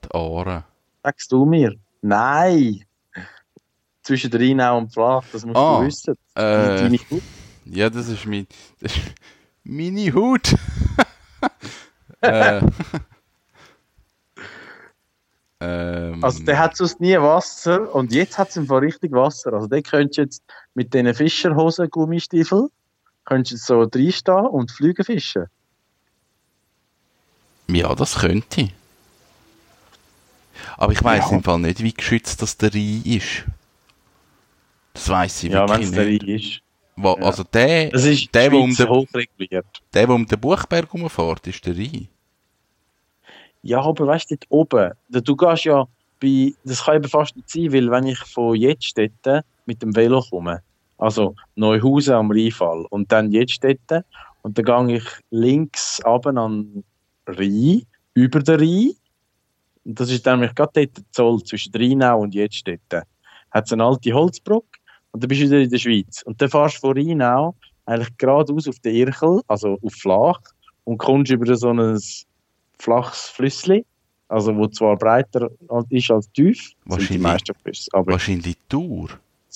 ich. 0.03 0.09
Die 0.09 0.17
Ohren. 0.17 0.65
Sagst 1.03 1.31
du 1.33 1.45
mir? 1.45 1.75
Nein! 2.03 2.85
Zwischen 4.03 4.31
der 4.31 4.41
Rheinau 4.41 4.79
und 4.79 4.93
Flach, 4.93 5.25
das 5.33 5.45
musst 5.45 5.57
Ah, 5.57 5.81
du 5.81 5.87
wissen. 5.87 6.15
Äh, 6.35 6.77
Deine 6.79 6.99
Hut. 7.11 7.23
Ja, 7.67 7.91
das 7.91 8.09
ist 8.09 8.27
mein. 8.27 8.47
Das 8.81 8.93
ist 8.97 9.03
meine 9.65 10.13
Hut. 10.13 10.55
äh, 12.21 12.61
ähm, 15.61 16.23
Also 16.23 16.45
der 16.45 16.59
hat 16.59 16.77
sonst 16.77 17.01
nie 17.01 17.17
Wasser 17.19 17.95
und 17.95 18.13
jetzt 18.13 18.39
hat 18.39 18.51
es 18.51 18.57
im 18.57 18.67
Fall 18.67 18.81
richtig 18.81 19.13
Wasser. 19.13 19.53
Also 19.53 19.67
der 19.67 19.83
könntest 19.83 20.19
du 20.19 20.23
jetzt 20.23 20.43
mit 20.75 20.93
diesen 20.95 21.15
Fischerhosen, 21.15 21.89
Gummistiefel, 21.91 22.69
könntest 23.25 23.65
so 23.67 23.83
reinstehen 23.83 24.47
und 24.47 24.71
Flüge 24.71 25.03
fischen. 25.05 25.47
Ja, 27.69 27.95
das 27.95 28.19
könnte. 28.19 28.69
Aber 30.77 30.93
ich 30.93 31.03
weiß 31.03 31.31
Ja. 31.31 31.37
im 31.37 31.43
Fall 31.43 31.59
nicht, 31.59 31.83
wie 31.83 31.93
geschützt 31.93 32.41
das 32.43 32.57
der 32.57 32.73
Rhein 32.73 33.03
ist. 33.05 33.45
Das 34.95 35.09
weiß 35.09 35.43
ich 35.45 35.53
Ja, 35.53 35.69
wenn 35.69 35.81
wirklich 35.81 35.89
es 35.89 35.93
der 35.95 36.05
nicht. 36.07 36.23
Rhein 36.23 36.29
ist. 36.29 36.61
Wo, 36.97 37.17
Ja. 37.19 37.27
Also 37.27 37.45
der, 37.45 37.91
Das 37.91 38.05
ist 38.05 38.35
der, 38.35 38.51
der, 38.51 38.59
um 38.59 38.75
den, 38.75 39.49
der, 39.51 39.65
der 39.93 40.09
um 40.09 40.27
den 40.27 40.41
Buchberg 40.41 40.93
rumfährt, 40.93 41.47
ist 41.47 41.65
der 41.67 41.77
Rhein. 41.77 42.09
Ja, 43.63 43.83
aber 43.83 44.07
weißt 44.07 44.31
du, 44.31 44.37
dort 44.37 44.47
oben, 44.49 44.93
du 45.09 45.37
gehst 45.37 45.65
ja 45.65 45.87
bei, 46.21 46.55
das 46.65 46.85
kann 46.85 46.97
eben 46.97 47.09
fast 47.09 47.37
nicht 47.37 47.51
sein, 47.51 47.73
weil 47.73 47.91
wenn 47.91 48.07
ich 48.07 48.19
von 48.19 48.55
Jettstetten 48.55 49.43
mit 49.67 49.83
dem 49.83 49.95
Velo 49.95 50.25
komme, 50.31 50.63
also 50.99 51.35
Neuhausen 51.57 52.15
am 52.15 52.31
Rheinfall 52.31 52.87
und 52.91 53.11
dann 53.13 53.33
Jettstetten 53.33 54.05
und 54.43 54.57
dann 54.57 54.87
gehe 54.87 54.97
ich 54.99 55.07
links 55.31 56.01
runter 56.05 56.37
an 56.37 56.85
Rhein, 57.27 57.83
über 58.15 58.41
den 58.41 58.61
Rhein 58.61 58.93
und 59.85 60.01
das 60.01 60.11
ist 60.11 60.27
nämlich 60.27 60.55
gerade 60.55 60.73
dort 60.75 60.97
der 60.97 61.05
Zoll 61.13 61.43
zwischen 61.45 61.73
Rheinau 61.75 62.21
und 62.21 62.35
Jettstetten. 62.35 63.03
Hat 63.51 63.67
es 63.67 63.73
eine 63.73 63.85
alte 63.85 64.13
Holzbrücke 64.13 64.76
und 65.17 65.23
dann 65.23 65.29
bist 65.29 65.41
du 65.41 65.47
wieder 65.47 65.61
in 65.61 65.71
der 65.71 65.79
Schweiz. 65.79 66.23
Und 66.23 66.41
dann 66.43 66.51
fährst 66.51 66.77
du 66.77 66.81
vor 66.81 66.95
Rheinau 66.97 67.55
eigentlich 67.87 68.17
geradeaus 68.19 68.69
auf 68.69 68.79
den 68.81 68.95
Irchel, 68.95 69.41
also 69.49 69.79
auf 69.83 69.93
flach, 69.95 70.41
und 70.85 70.99
kommst 70.99 71.33
über 71.33 71.57
so 71.57 71.71
ein 71.73 71.99
flaches 72.79 73.21
Flüssli, 73.31 73.85
also 74.29 74.55
wo 74.55 74.67
zwar 74.67 74.97
breiter 74.97 75.49
ist 75.89 76.11
als 76.11 76.31
tief, 76.33 76.59
sind 76.59 76.75
die 76.85 76.91
Wahrscheinlich- 76.91 77.23
meisten 77.23 77.55
Flüsse. 77.63 77.89
Aber 77.95 78.13
Wahrscheinlich 78.13 78.57
Tour. 78.69 79.09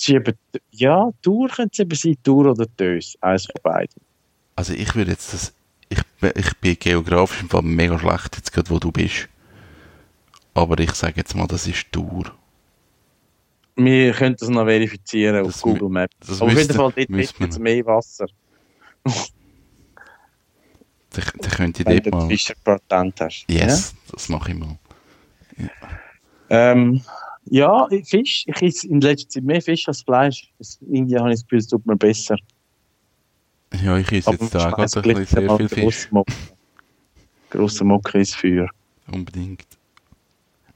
eben, 0.07 0.33
ja, 0.71 1.11
Tour 1.21 1.47
könnte 1.49 1.71
es 1.73 1.79
eben 1.79 1.95
sein, 1.95 2.17
Tour 2.23 2.47
oder 2.51 2.65
Tös, 2.75 3.15
eins 3.21 3.45
von 3.45 3.61
beiden. 3.61 4.01
Also 4.55 4.73
ich 4.73 4.95
würde 4.95 5.11
jetzt 5.11 5.31
das. 5.33 5.53
Ich, 5.89 6.01
bin- 6.19 6.31
ich 6.35 6.57
bin 6.57 6.77
geografisch 6.79 7.41
im 7.41 7.49
Fall 7.49 7.61
mega 7.61 7.99
schlecht, 7.99 8.37
jetzt 8.37 8.51
gerade 8.51 8.69
wo 8.69 8.79
du 8.79 8.91
bist. 8.91 9.27
Aber 10.53 10.79
ich 10.79 10.91
sage 10.93 11.13
jetzt 11.17 11.35
mal, 11.35 11.47
das 11.47 11.67
ist 11.67 11.91
Tour. 11.91 12.31
Wir 13.85 14.13
können 14.13 14.35
das 14.39 14.49
noch 14.49 14.65
verifizieren 14.65 15.43
Das 15.43 15.55
auf 15.55 15.61
Google 15.61 15.89
Maps. 15.89 16.41
auf 16.41 16.49
jeden 16.51 16.73
Fall, 16.73 16.93
dort 16.95 16.97
jetzt 16.97 17.39
man- 17.39 17.61
mehr 17.61 17.85
Wasser, 17.85 18.27
Da, 21.13 21.21
da 21.41 21.49
könnt 21.49 21.79
ihr 21.79 21.85
wenn 21.85 21.97
dort 21.97 22.05
du 22.07 22.09
mal. 22.11 22.27
Fischerpatent 22.29 23.19
hast. 23.21 23.45
Yes, 23.49 23.93
das 24.11 24.29
mache 24.29 24.51
ich 24.51 24.57
mal. 24.57 24.77
Ja, 25.57 25.69
ähm, 26.49 27.01
ja 27.45 27.87
ich- 27.89 28.07
Fisch. 28.07 28.45
Ich 28.47 28.61
esse 28.61 28.87
in 28.87 29.01
letzter 29.01 29.29
Zeit 29.29 29.43
mehr 29.43 29.61
Fisch 29.61 29.87
als 29.87 30.01
Fleisch. 30.03 30.49
Das- 30.57 30.79
Irgendwie 30.81 31.17
habe 31.17 31.29
ich 31.29 31.35
das 31.35 31.43
Gefühl, 31.43 31.59
es 31.59 31.67
tut 31.67 31.85
mir 31.85 31.97
besser. 31.97 32.37
Ja, 33.83 33.97
ich 33.97 34.11
esse 34.11 34.31
jetzt 34.31 34.55
da 34.55 34.69
gerade 34.69 34.83
ein 34.83 35.15
bisschen 35.15 35.25
sehr 35.25 35.57
viel 35.57 35.69
Fisch. 35.69 36.09
Grosse 37.49 37.83
Mocke 37.83 38.17
ins 38.17 38.33
Feuer. 38.33 38.69
Unbedingt. 39.11 39.65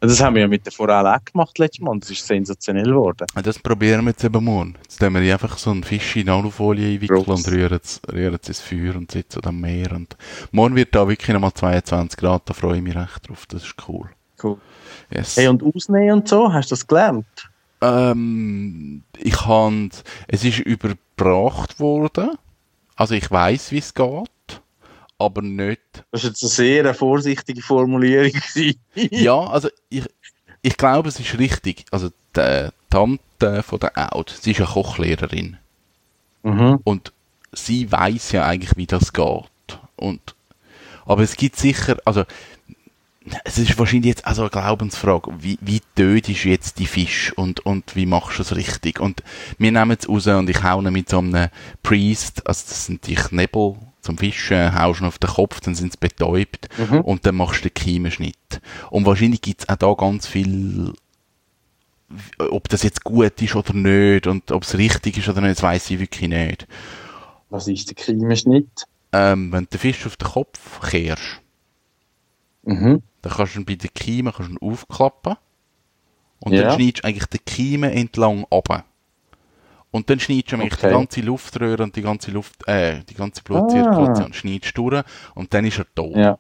Das 0.08 0.22
haben 0.22 0.36
wir 0.36 0.42
ja 0.44 0.48
mit 0.48 0.66
der 0.66 0.72
Forelle 0.72 1.16
auch 1.16 1.24
gemacht 1.26 1.58
letztes 1.58 1.82
Mal. 1.82 1.92
und 1.92 2.04
Das 2.04 2.12
ist 2.12 2.26
sensationell 2.26 2.86
geworden. 2.86 3.26
Und 3.36 3.46
Das 3.46 3.60
probieren 3.60 4.04
wir 4.06 4.12
jetzt 4.12 4.24
eben 4.24 4.44
morgen. 4.44 4.76
Jetzt 4.84 5.00
tun 5.00 5.14
wir 5.14 5.34
einfach 5.34 5.58
so 5.58 5.72
einen 5.72 5.84
Fisch 5.84 6.16
in 6.16 6.30
Alufolie 6.30 6.96
einwickeln 6.96 7.24
Gross. 7.24 7.46
und 7.46 7.54
rühren 7.54 7.80
es, 7.84 8.02
rühren 8.12 8.38
es 8.42 8.48
ins 8.48 8.62
Feuer 8.62 8.96
und 8.96 9.12
sitzen 9.12 9.42
am 9.46 9.62
Meer. 9.62 9.92
Und 9.94 10.16
morgen 10.52 10.76
wird 10.76 10.94
da 10.96 11.08
wirklich 11.08 11.34
nochmal 11.34 11.54
22 11.54 12.18
Grad, 12.18 12.44
da 12.50 12.54
freue 12.54 12.78
ich 12.78 12.84
mich 12.84 12.96
recht 12.96 13.28
drauf. 13.28 13.46
Das 13.48 13.64
ist 13.64 13.76
cool. 13.88 14.10
Cool. 14.42 14.58
Yes. 15.12 15.38
Hey, 15.38 15.48
und 15.48 15.64
Ausnehmen 15.64 16.12
und 16.20 16.28
so, 16.28 16.52
hast 16.52 16.72
du 16.72 16.76
das 16.76 16.86
gelernt? 16.88 17.26
Ähm, 17.82 19.04
ich 19.18 19.46
han, 19.46 19.90
es 20.28 20.44
ist 20.44 20.60
überbracht 20.60 21.80
worden. 21.80 22.32
Also 22.96 23.14
ich 23.14 23.30
weiß, 23.30 23.72
wie 23.72 23.78
es 23.80 23.94
geht, 23.94 24.30
aber 25.18 25.42
nicht. 25.42 25.82
Das 26.12 26.24
war 26.24 26.30
jetzt 26.30 26.44
eine 26.44 26.50
sehr 26.50 26.94
vorsichtige 26.94 27.62
Formulierung. 27.62 28.32
Ja, 28.96 29.40
also 29.48 29.70
ich, 29.90 30.04
ich 30.62 30.78
glaube, 30.78 31.10
es 31.10 31.20
ist 31.20 31.38
richtig. 31.38 31.86
Also 31.92 32.10
die 32.36 32.70
Tante 32.90 33.64
von 33.64 33.80
der 33.80 34.16
Out, 34.16 34.38
sie 34.42 34.52
ist 34.52 34.60
ja 34.60 34.66
Kochlehrerin 34.66 35.58
mhm. 36.44 36.80
und 36.84 37.14
sie 37.52 37.92
weiß 37.92 38.32
ja 38.34 38.46
eigentlich, 38.46 38.76
wie 38.78 38.88
das 38.88 39.14
geht. 39.14 39.50
Und 39.96 40.36
aber 41.06 41.24
es 41.24 41.36
gibt 41.36 41.56
sicher, 41.56 41.98
also 42.06 42.24
es 43.44 43.58
ist 43.58 43.78
wahrscheinlich 43.78 44.10
jetzt 44.10 44.28
also 44.28 44.44
eine 44.44 44.52
Glaubensfrage, 44.52 45.32
wie, 45.40 45.58
wie 45.62 45.82
töt 45.96 46.30
ist 46.30 46.44
jetzt 46.44 46.80
die 46.80 46.86
Fisch 46.86 47.34
und, 47.36 47.66
und 47.66 47.96
wie 47.96 48.06
machst 48.06 48.38
du 48.38 48.44
es 48.44 48.56
richtig? 48.56 49.00
Und 49.00 49.24
wir 49.58 49.72
nehmen 49.72 49.98
es 50.00 50.08
raus 50.08 50.28
und 50.28 50.50
ich 50.50 50.64
hau 50.64 50.80
ihn 50.80 50.94
mit 50.94 51.10
so 51.10 51.20
einem 51.20 51.50
Priest, 51.82 52.46
also 52.48 52.66
das 52.68 52.86
sind 52.86 53.08
die 53.08 53.16
Knebel 53.16 53.76
zum 54.06 54.18
Fischen, 54.18 54.74
haust 54.80 55.02
ihn 55.02 55.08
auf 55.08 55.18
den 55.20 55.30
Kopf, 55.30 55.60
dann 55.62 55.76
sind 55.76 55.92
sie 55.94 55.98
betäubt 56.00 56.70
Mhm. 56.78 57.02
und 57.02 57.26
dann 57.26 57.36
machst 57.36 57.60
du 57.66 57.70
den 57.70 57.74
Kiemenschnitt. 57.74 58.62
Und 58.90 59.06
wahrscheinlich 59.06 59.42
gibt 59.42 59.62
es 59.62 59.70
auch 59.70 59.76
da 59.76 59.94
ganz 59.94 60.28
viel, 60.28 60.94
ob 62.38 62.70
das 62.70 62.84
jetzt 62.84 63.04
gut 63.04 63.42
ist 63.42 63.56
oder 63.56 63.74
nicht 63.74 64.28
und 64.28 64.52
ob 64.52 64.64
es 64.64 64.78
richtig 64.78 65.18
ist 65.18 65.28
oder 65.28 65.42
nicht, 65.42 65.58
das 65.58 65.64
weiss 65.64 65.90
ich 65.90 66.00
wirklich 66.00 66.30
nicht. 66.30 66.68
Was 67.50 67.68
ist 67.68 67.88
der 67.90 67.96
Kreimenschnitt? 67.96 68.86
Ähm, 69.12 69.52
wenn 69.52 69.64
du 69.66 69.70
den 69.72 69.80
Fisch 69.80 70.06
auf 70.06 70.16
den 70.18 70.28
Kopf 70.28 70.90
kehrst, 70.90 71.42
Mhm. 72.64 73.02
dann 73.22 73.32
kannst 73.34 73.56
du 73.56 73.60
ihn 73.60 73.66
bei 73.66 73.76
den 73.76 73.94
Kiemen 73.94 74.34
kannst 74.34 74.50
du 74.52 74.56
ihn 74.56 74.72
aufklappen 74.72 75.36
und 76.40 76.54
Ja. 76.54 76.64
dann 76.64 76.72
schneidest 76.80 77.04
du 77.04 77.08
eigentlich 77.08 77.26
den 77.26 77.46
Kiemen 77.46 77.92
entlang 77.92 78.46
ab. 78.52 78.86
Und 79.96 80.10
dann 80.10 80.20
schneidest 80.20 80.52
du 80.52 80.58
Okay. 80.58 80.76
die 80.82 80.88
ganze 80.90 81.22
Luftröhre 81.22 81.82
und 81.82 81.96
die 81.96 82.02
ganze 82.02 82.30
Luft, 82.32 82.68
äh, 82.68 83.00
die 83.10 83.14
ganze 83.14 83.42
Blutzirkulation 83.44 84.34
schneidest 84.34 84.78
du 84.78 84.90
durch 84.90 85.04
und 85.36 85.54
dann 85.54 85.64
ist 85.64 85.80
er 85.80 85.86
tot. 85.96 86.18
Ja. 86.18 86.38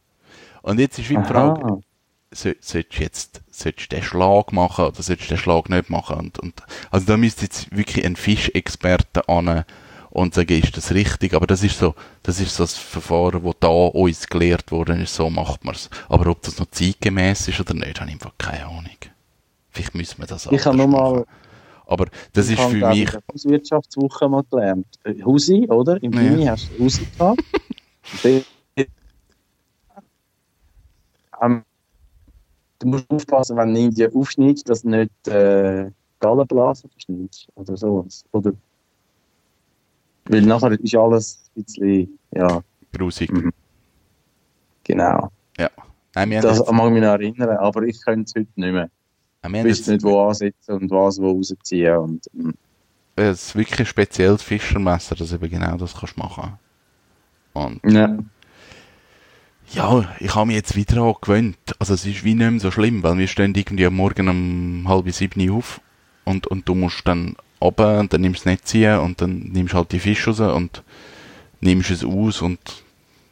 Und 0.61 0.77
jetzt 0.77 0.99
ist 0.99 1.09
wie 1.09 1.15
die 1.15 1.23
Frage, 1.23 1.63
Aha. 1.63 1.79
so, 2.31 2.51
sollst 2.59 2.97
du 2.97 3.01
jetzt 3.01 3.41
sollst 3.49 3.79
du 3.79 3.95
den 3.95 4.03
Schlag 4.03 4.51
machen 4.51 4.83
oder 4.83 5.01
sollst 5.01 5.23
du 5.23 5.27
den 5.29 5.37
Schlag 5.37 5.69
nicht 5.69 5.89
machen? 5.89 6.17
Und, 6.17 6.39
und, 6.39 6.63
also 6.91 7.05
da 7.05 7.15
müsste 7.15 7.43
jetzt 7.43 7.73
wirklich 7.73 8.05
ein 8.05 8.17
Fischexperte 8.17 9.29
an 9.29 9.63
und 10.09 10.33
sagen, 10.33 10.61
ist 10.61 10.75
das 10.75 10.93
richtig? 10.93 11.33
Aber 11.33 11.47
das 11.47 11.63
ist 11.63 11.79
so, 11.79 11.95
das 12.23 12.41
ist 12.41 12.57
so 12.57 12.63
das 12.63 12.77
Verfahren, 12.77 13.41
wo 13.43 13.53
da 13.57 13.69
uns 13.69 14.27
gelehrt 14.27 14.69
worden 14.73 15.01
ist, 15.01 15.15
so 15.15 15.29
macht 15.29 15.63
man 15.63 15.75
es. 15.75 15.89
Aber 16.09 16.29
ob 16.29 16.41
das 16.41 16.59
noch 16.59 16.69
zeitgemäß 16.71 17.47
ist 17.47 17.61
oder 17.61 17.73
nicht, 17.73 18.01
habe 18.01 18.09
ich 18.09 18.15
einfach 18.15 18.33
keine 18.37 18.65
Ahnung. 18.65 18.97
Vielleicht 19.71 19.95
müssen 19.95 20.19
wir 20.19 20.27
das 20.27 20.45
Ich 20.51 20.65
habe 20.65 20.75
mal 20.75 20.87
machen. 20.87 21.23
Aber 21.88 22.08
das 22.34 22.50
Ich 22.50 22.54
ist 22.54 22.60
habe, 22.60 22.71
für 22.71 22.78
ich, 22.78 22.84
mich, 22.86 23.00
in 23.00 23.06
der 23.12 23.21
Hauswirtschaftswoche 23.34 24.30
mal 24.30 24.43
gelernt. 24.50 24.88
Äh, 25.04 25.21
Husi, 25.24 25.67
oder? 25.69 26.02
Im 26.02 26.13
Ja. 26.13 26.21
Gimmi 26.21 26.45
hast 26.45 26.69
du 26.78 26.84
Husi 26.84 27.06
gehabt. 27.17 27.41
Ähm, 31.41 31.63
du 32.80 32.88
musst 32.88 33.10
aufpassen, 33.10 33.58
wenn 33.58 33.74
du 33.74 33.80
irgendwie 33.82 34.08
aufschneidest, 34.08 34.69
dass 34.69 34.84
du 34.84 34.89
nicht 34.89 35.28
äh, 35.28 35.91
Gallenblasen 36.21 36.89
verschneidest 36.89 37.50
oder 37.56 37.76
sowas. 37.76 38.24
Oder 38.32 38.54
weil 40.30 40.41
nachher 40.43 40.71
ist 40.80 40.95
alles 40.95 41.52
ein 41.58 41.63
bisschen, 41.63 42.19
ja, 42.32 42.62
grusig. 42.93 43.32
Mhm. 43.34 43.52
genau. 44.86 45.30
Nein, 46.15 46.30
wir 46.30 46.38
haben 46.38 46.43
Das 46.48 46.71
mag 46.71 46.86
ich 46.88 46.93
mich 46.93 47.02
noch 47.02 47.10
erinnern, 47.10 47.58
aber 47.58 47.84
ich 47.84 48.02
könnte 48.02 48.24
es 48.24 48.36
heute 48.36 48.48
nicht 48.56 48.71
mehr. 48.71 48.89
Haben 49.45 49.63
wüsste 49.63 49.91
jetzt 49.91 50.03
nicht, 50.03 50.03
wo 50.03 50.27
ansetzen 50.27 50.75
und 50.75 50.91
was 50.91 51.19
wo 51.19 51.31
rausziehen. 51.31 51.97
Und, 51.97 52.29
mm. 52.34 52.49
ein 53.17 53.38
wirklich 53.53 53.79
ein 53.79 53.86
spezielles 53.86 54.43
Fischermesser, 54.43 55.15
das 55.15 55.34
eben 55.34 55.49
genau 55.49 55.77
das 55.77 55.95
kannst 55.95 56.17
machen. 56.17 56.53
Und 57.53 57.79
ja. 57.84 58.17
Ja, 59.71 60.15
ich 60.19 60.36
habe 60.36 60.47
mich 60.47 60.58
jetzt 60.58 60.75
wieder 60.75 60.95
daran 60.95 61.15
gewöhnt. 61.19 61.58
Also 61.79 61.95
es 61.95 62.05
ist 62.05 62.23
wie 62.23 62.36
nicht 62.36 62.51
mehr 62.51 62.60
so 62.60 62.71
schlimm, 62.71 63.01
weil 63.01 63.17
wir 63.17 63.27
stehen 63.27 63.55
irgendwie 63.55 63.86
am 63.86 63.95
Morgen 63.95 64.27
um 64.29 64.88
halb 64.88 65.10
sieben 65.12 65.49
auf 65.49 65.81
und, 66.23 66.47
und 66.47 66.67
du 66.69 66.75
musst 66.75 67.08
dann 67.08 67.36
runter 67.62 67.99
und 67.99 68.13
dann 68.13 68.21
nimmst 68.21 68.41
du 68.41 68.49
das 68.49 68.53
Netz 68.53 68.65
ziehen 68.65 68.99
und 68.99 69.21
dann 69.21 69.39
nimmst 69.39 69.73
du 69.73 69.77
halt 69.77 69.91
die 69.91 69.99
Fische 69.99 70.29
raus 70.29 70.39
und 70.39 70.84
nimmst 71.62 71.89
es 71.89 72.05
aus 72.05 72.41
und 72.41 72.60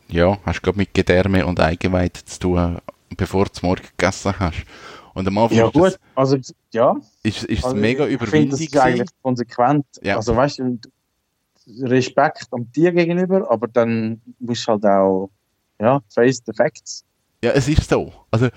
ja, 0.10 0.38
hast 0.46 0.62
gerade 0.64 0.78
mit 0.78 0.94
Gedärme 0.94 1.46
und 1.46 1.60
Eigeweih 1.60 2.10
zu 2.10 2.40
tun, 2.40 2.78
bevor 3.16 3.46
du 3.46 3.52
es 3.54 3.62
morgen 3.62 3.84
gegessen 3.98 4.34
hast. 4.40 4.66
Und 5.14 5.28
am 5.28 5.38
Anfang 5.38 5.58
ja, 5.58 5.68
ist, 5.68 5.76
das, 5.76 5.82
gut. 5.94 6.00
Also, 6.16 6.38
ja. 6.74 6.96
ist, 7.24 7.44
ist 7.44 7.60
es 7.60 7.64
Also, 7.64 7.76
mega 7.76 8.08
ich 8.08 8.20
finde, 8.20 8.52
das 8.52 8.60
gewesen. 8.60 8.80
eigentlich 8.80 9.10
konsequent. 9.22 9.86
Ja. 10.02 10.16
Also 10.16 10.36
weißt 10.36 10.60
du, 10.60 10.80
du- 10.82 10.90
Respekt 11.86 12.48
am 12.52 12.70
Tier 12.72 12.92
gegenüber, 12.92 13.50
aber 13.50 13.68
dann 13.68 14.22
musst 14.40 14.68
du 14.68 14.72
halt 14.74 14.86
auch 14.86 15.30
ja, 15.80 16.02
face 16.10 16.42
the 16.46 16.52
facts. 16.54 17.04
Ja, 17.44 17.52
es 17.52 17.68
ist 17.68 17.90
so. 17.90 18.12
Also, 18.32 18.50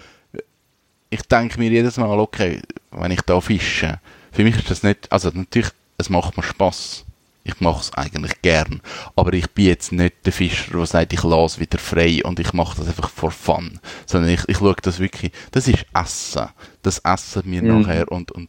ich 1.10 1.22
denke 1.22 1.58
mir 1.58 1.70
jedes 1.70 1.96
Mal, 1.96 2.18
okay, 2.18 2.60
wenn 2.90 3.10
ich 3.12 3.20
da 3.22 3.40
fische, 3.40 4.00
für 4.32 4.42
mich 4.44 4.56
ist 4.56 4.70
das 4.70 4.82
nicht, 4.82 5.10
also 5.10 5.30
natürlich, 5.32 5.70
es 5.98 6.10
macht 6.10 6.36
mir 6.36 6.42
Spaß. 6.42 7.05
Ich 7.46 7.60
mache 7.60 7.80
es 7.80 7.92
eigentlich 7.94 8.42
gern. 8.42 8.82
Aber 9.14 9.32
ich 9.32 9.48
bin 9.52 9.66
jetzt 9.66 9.92
nicht 9.92 10.26
der 10.26 10.32
Fischer, 10.32 10.76
der 10.76 10.86
sagt, 10.86 11.12
ich 11.12 11.22
lasse 11.22 11.60
wieder 11.60 11.78
frei 11.78 12.22
und 12.24 12.40
ich 12.40 12.52
mache 12.52 12.76
das 12.78 12.88
einfach 12.88 13.08
for 13.08 13.30
fun. 13.30 13.78
Sondern 14.04 14.30
ich, 14.30 14.42
ich 14.48 14.58
schaue 14.58 14.74
das 14.82 14.98
wirklich, 14.98 15.30
das 15.52 15.68
ist 15.68 15.86
Essen. 15.94 16.48
Das 16.82 16.98
essen 16.98 17.42
wir 17.46 17.62
Mhm. 17.62 17.80
nachher 17.82 18.10
und, 18.10 18.32
und 18.32 18.48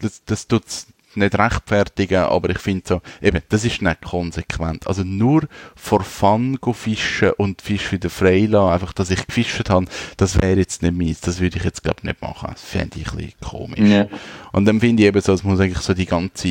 das, 0.00 0.22
das 0.24 0.46
tut's 0.46 0.86
nicht 1.18 1.38
rechtfertigen, 1.38 2.22
aber 2.24 2.50
ich 2.50 2.58
finde 2.58 2.82
so, 2.86 3.02
eben, 3.20 3.42
das 3.48 3.64
ist 3.64 3.82
nicht 3.82 4.02
konsequent. 4.02 4.86
Also 4.86 5.04
nur 5.04 5.48
for 5.76 6.02
fun 6.02 6.58
go 6.60 6.72
fischen 6.72 7.30
und 7.36 7.62
Fisch 7.62 7.92
wieder 7.92 8.10
frei 8.10 8.46
lassen, 8.46 8.72
einfach, 8.72 8.92
dass 8.92 9.10
ich 9.10 9.26
gefischt 9.26 9.68
habe, 9.70 9.86
das 10.16 10.40
wäre 10.40 10.58
jetzt 10.58 10.82
nicht 10.82 10.96
meins. 10.96 11.20
Das 11.20 11.40
würde 11.40 11.58
ich 11.58 11.64
jetzt, 11.64 11.82
glaube 11.82 12.06
nicht 12.06 12.22
machen. 12.22 12.50
Das 12.52 12.62
fände 12.62 12.98
ich 12.98 13.10
ein 13.12 13.16
bisschen 13.16 13.40
komisch. 13.40 13.80
Ja. 13.80 14.06
Und 14.52 14.64
dann 14.64 14.80
finde 14.80 15.02
ich 15.02 15.08
eben 15.08 15.20
so, 15.20 15.32
es 15.32 15.44
muss 15.44 15.60
eigentlich 15.60 15.78
so 15.78 15.94
die 15.94 16.06
ganze, 16.06 16.48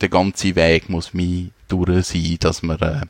der 0.00 0.08
ganze 0.08 0.54
Weg 0.54 0.88
muss 0.88 1.14
mir 1.14 1.50
durch 1.68 2.06
sein, 2.06 2.36
dass 2.40 2.62
man, 2.62 2.78
äh, 2.80 3.00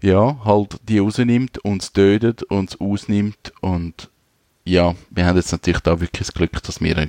ja, 0.00 0.36
halt 0.44 0.76
die 0.88 0.98
rausnimmt 0.98 1.58
und 1.58 1.82
es 1.82 1.92
tötet 1.92 2.42
und 2.44 2.70
es 2.70 2.80
ausnimmt 2.80 3.52
und 3.60 4.10
ja, 4.64 4.94
wir 5.10 5.26
haben 5.26 5.36
jetzt 5.36 5.52
natürlich 5.52 5.80
da 5.80 6.00
wirklich 6.00 6.26
das 6.26 6.34
Glück, 6.34 6.62
dass 6.62 6.80
wir 6.80 7.08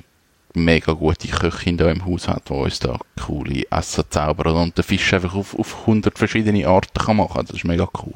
mega 0.56 0.92
gute 0.92 1.28
Köchin 1.28 1.76
da 1.76 1.90
im 1.90 2.04
Haus 2.04 2.28
hat, 2.28 2.48
die 2.48 2.52
uns 2.52 2.78
da 2.78 2.98
coole 3.24 3.64
Essen 3.70 4.04
zaubert 4.10 4.48
und 4.48 4.76
den 4.76 4.84
Fisch 4.84 5.12
einfach 5.12 5.34
auf, 5.34 5.58
auf 5.58 5.80
100 5.80 6.18
verschiedene 6.18 6.66
Arten 6.66 6.98
kann 6.98 7.16
machen. 7.16 7.44
Das 7.46 7.56
ist 7.56 7.64
mega 7.64 7.88
cool. 8.02 8.14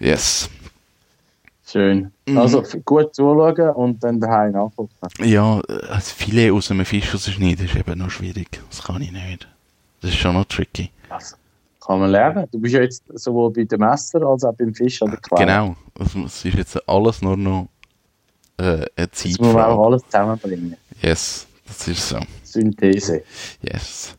Yes. 0.00 0.50
Schön. 1.66 2.12
Mhm. 2.26 2.38
Also 2.38 2.62
gut 2.84 3.14
zuschauen 3.14 3.70
und 3.70 4.02
dann 4.02 4.20
daheim 4.20 4.52
nachgucken. 4.52 4.90
Ja, 5.18 5.60
das 5.66 6.12
Filet 6.12 6.50
aus 6.50 6.70
einem 6.70 6.84
Fisch 6.84 7.12
rausschneiden 7.12 7.66
ist 7.66 7.76
eben 7.76 7.98
noch 7.98 8.10
schwierig. 8.10 8.60
Das 8.70 8.82
kann 8.82 9.02
ich 9.02 9.12
nicht. 9.12 9.48
Das 10.00 10.10
ist 10.10 10.18
schon 10.18 10.34
noch 10.34 10.44
tricky. 10.44 10.90
Also, 11.08 11.36
kann 11.84 12.00
man 12.00 12.10
lernen. 12.10 12.46
Du 12.50 12.58
bist 12.58 12.74
ja 12.74 12.80
jetzt 12.80 13.02
sowohl 13.14 13.52
bei 13.52 13.64
dem 13.64 13.80
Messer 13.80 14.22
als 14.22 14.44
auch 14.44 14.54
beim 14.54 14.74
Fisch 14.74 15.02
an 15.02 15.10
der 15.10 15.20
Quelle. 15.20 15.46
Genau. 15.46 15.76
Es 15.98 16.14
es 16.14 16.44
ist 16.44 16.54
jetzt 16.54 16.88
alles 16.88 17.22
nur 17.22 17.36
noch 17.36 17.68
äh, 18.58 18.86
eine 18.96 19.08
Das 19.08 19.24
muss 19.38 19.52
man 19.52 19.64
auch 19.64 19.86
alles 19.86 20.02
zusammenbringen. 20.04 20.76
Yes, 21.02 21.46
das 21.66 21.88
ist 21.88 22.08
so. 22.08 22.18
Synthese. 22.42 23.22
Yes. 23.62 24.16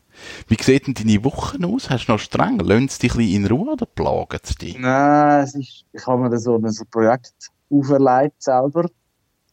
Wie 0.48 0.56
sieht 0.60 0.86
denn 0.86 0.94
deine 0.94 1.22
Woche 1.24 1.58
aus? 1.64 1.90
Hast 1.90 2.06
du 2.06 2.12
noch 2.12 2.18
streng? 2.18 2.58
Lassen 2.58 2.88
sie 2.88 3.00
dich 3.00 3.12
ein 3.12 3.18
bisschen 3.18 3.44
in 3.44 3.46
Ruhe 3.50 3.72
oder 3.72 3.86
plagen 3.86 4.38
sie 4.42 4.54
dich? 4.54 4.78
Nein, 4.78 5.44
es 5.44 5.54
ist, 5.54 5.84
ich 5.92 6.06
habe 6.06 6.22
mir 6.22 6.30
da 6.30 6.38
so 6.38 6.56
ein 6.56 6.76
Projekt 6.90 7.32
auferlegt 7.70 8.42
selber. 8.42 8.88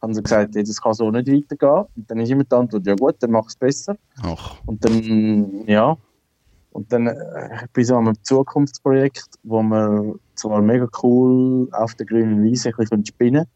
Haben 0.02 0.14
sie 0.14 0.22
gesagt, 0.22 0.54
das 0.54 0.82
kann 0.82 0.92
so 0.92 1.10
nicht 1.10 1.28
weitergehen. 1.28 1.86
Und 1.96 2.10
dann 2.10 2.20
ist 2.20 2.30
immer 2.30 2.44
die 2.44 2.54
Antwort, 2.54 2.86
ja 2.86 2.94
gut, 2.94 3.16
dann 3.20 3.30
mach 3.30 3.46
es 3.46 3.56
besser. 3.56 3.96
Ach, 4.22 4.56
Und 4.66 4.84
dann, 4.84 5.66
ja. 5.66 5.96
Und 6.72 6.92
dann 6.92 7.06
äh, 7.06 7.64
ich 7.64 7.70
bin 7.70 7.84
so 7.84 7.96
an 7.96 8.08
einem 8.08 8.22
Zukunftsprojekt, 8.22 9.28
wo 9.44 9.62
wir 9.62 10.16
zwar 10.34 10.60
mega 10.60 10.88
cool 11.02 11.68
auf 11.72 11.94
der 11.94 12.04
grünen 12.06 12.42
Wiese 12.42 12.70
ein 12.70 12.74
bisschen 12.76 13.06
spinnen 13.06 13.44
können. 13.44 13.50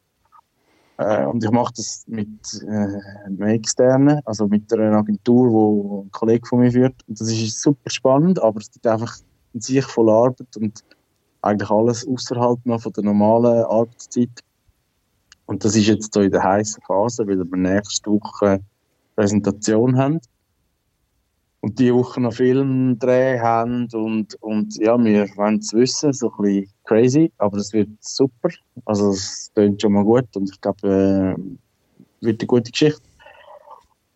Äh, 0.98 1.26
und 1.26 1.42
ich 1.42 1.50
mache 1.50 1.72
das 1.76 2.04
mit 2.08 2.28
äh, 2.62 3.24
einem 3.24 3.42
Externen, 3.42 4.20
also 4.24 4.46
mit 4.48 4.72
einer 4.72 4.98
Agentur, 4.98 5.50
wo 5.50 6.02
ein 6.02 6.10
Kollege 6.10 6.46
von 6.46 6.60
mir 6.60 6.72
führt. 6.72 6.96
Und 7.06 7.20
das 7.20 7.30
ist 7.30 7.62
super 7.62 7.88
spannend, 7.88 8.42
aber 8.42 8.60
es 8.60 8.70
gibt 8.70 8.86
einfach 8.86 9.16
ein 9.54 9.60
sich 9.60 9.84
voll 9.84 10.10
Arbeit 10.10 10.56
und 10.56 10.84
eigentlich 11.42 11.70
alles 11.70 12.06
außerhalb 12.06 12.64
noch 12.66 12.82
von 12.82 12.92
der 12.92 13.04
normalen 13.04 13.64
Arbeitszeit. 13.64 14.40
Und 15.46 15.64
das 15.64 15.76
ist 15.76 15.86
jetzt 15.86 16.12
so 16.12 16.20
in 16.20 16.32
der 16.32 16.42
heißen 16.42 16.82
Phase, 16.82 17.26
weil 17.26 17.38
wir 17.38 17.56
nächste 17.56 18.10
Woche 18.10 18.60
Präsentation 19.14 19.96
haben 19.96 20.20
und 21.60 21.78
die 21.78 21.92
Woche 21.92 22.20
noch 22.20 22.34
Filmdreh 22.34 23.38
haben 23.40 23.88
und, 23.92 24.34
und 24.42 24.76
ja, 24.78 25.02
wir 25.02 25.28
wollen 25.36 25.58
es 25.58 25.72
wissen, 25.72 26.12
so 26.12 26.30
ein 26.38 26.42
bisschen 26.42 26.72
crazy, 26.84 27.32
aber 27.38 27.58
es 27.58 27.72
wird 27.72 27.88
super. 28.00 28.50
Also 28.84 29.10
es 29.10 29.50
klingt 29.54 29.82
schon 29.82 29.92
mal 29.92 30.04
gut 30.04 30.28
und 30.36 30.50
ich 30.50 30.60
glaube, 30.60 31.36
äh, 31.40 32.24
wird 32.24 32.40
eine 32.40 32.46
gute 32.46 32.70
Geschichte. 32.70 33.02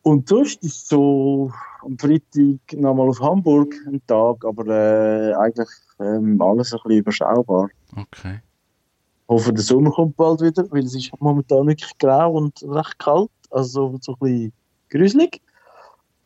Und 0.03 0.29
sonst 0.29 0.63
ist 0.65 0.89
so 0.89 1.53
am 1.83 1.99
Freitag 1.99 2.59
nochmal 2.75 3.09
auf 3.09 3.21
Hamburg 3.21 3.75
ein 3.87 4.01
Tag, 4.07 4.45
aber 4.45 4.67
äh, 4.67 5.35
eigentlich 5.35 5.69
ähm, 6.01 6.41
alles 6.41 6.73
ein 6.73 6.81
bisschen 6.83 6.99
überschaubar. 6.99 7.69
okay. 7.97 8.41
Ich 9.25 9.29
hoffe, 9.29 9.53
der 9.53 9.63
Sommer 9.63 9.91
kommt 9.91 10.17
bald 10.17 10.43
wieder, 10.43 10.71
weil 10.71 10.85
es 10.85 10.95
ist 10.95 11.11
momentan 11.21 11.67
wirklich 11.67 11.97
grau 11.99 12.33
und 12.33 12.63
recht 12.65 12.99
kalt, 12.99 13.31
also 13.51 13.97
so 14.01 14.13
ein 14.13 14.19
bisschen 14.19 14.53
gruselig. 14.91 15.41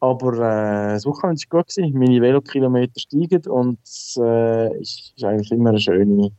Aber 0.01 0.33
äh, 0.35 0.95
das 0.95 1.07
Wochenende 1.07 1.43
war 1.51 1.63
gut. 1.63 1.75
Gewesen. 1.75 1.99
Meine 1.99 2.21
Velokilometer 2.21 3.01
steigen 3.01 3.43
und 3.49 3.79
es 3.83 4.19
äh, 4.21 4.81
ist, 4.81 5.13
ist 5.17 5.25
eigentlich 5.25 5.51
immer 5.51 5.71
eine 5.71 5.81
schöne, 5.81 6.31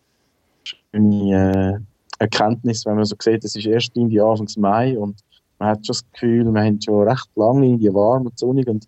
schöne 0.63 1.80
äh, 1.80 2.24
Erkenntnis, 2.24 2.86
wenn 2.86 2.96
man 2.96 3.06
so 3.06 3.15
sieht, 3.20 3.43
es 3.43 3.56
ist 3.56 3.65
erst 3.65 3.96
Indien 3.96 4.26
Anfang 4.26 4.48
Mai 4.58 4.98
und 4.98 5.24
man 5.60 5.70
hat 5.70 5.86
schon 5.86 5.93
das 5.93 6.12
Gefühl, 6.12 6.52
wir 6.52 6.62
haben 6.62 6.82
schon 6.82 7.08
recht 7.08 7.30
lange 7.36 7.65
Indien 7.65 7.93
warm 7.93 8.26
und 8.26 8.38
sonnig 8.38 8.67
und 8.67 8.88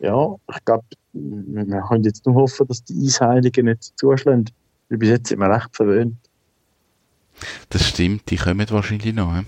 ja, 0.00 0.34
ich 0.50 0.64
glaube, 0.64 0.84
wir 1.12 1.82
können 1.82 2.04
jetzt 2.04 2.24
nur 2.26 2.36
hoffen, 2.36 2.66
dass 2.68 2.82
die 2.84 3.06
Eisheiligen 3.06 3.66
nicht 3.66 3.98
zuschlagen. 3.98 4.46
Bis 4.88 5.08
jetzt 5.08 5.28
sind 5.28 5.40
wir 5.40 5.50
recht 5.50 5.74
verwöhnt. 5.76 6.16
Das 7.68 7.86
stimmt, 7.86 8.30
die 8.30 8.36
kommen 8.36 8.66
wahrscheinlich 8.70 9.14
noch. 9.14 9.34
He? 9.36 9.44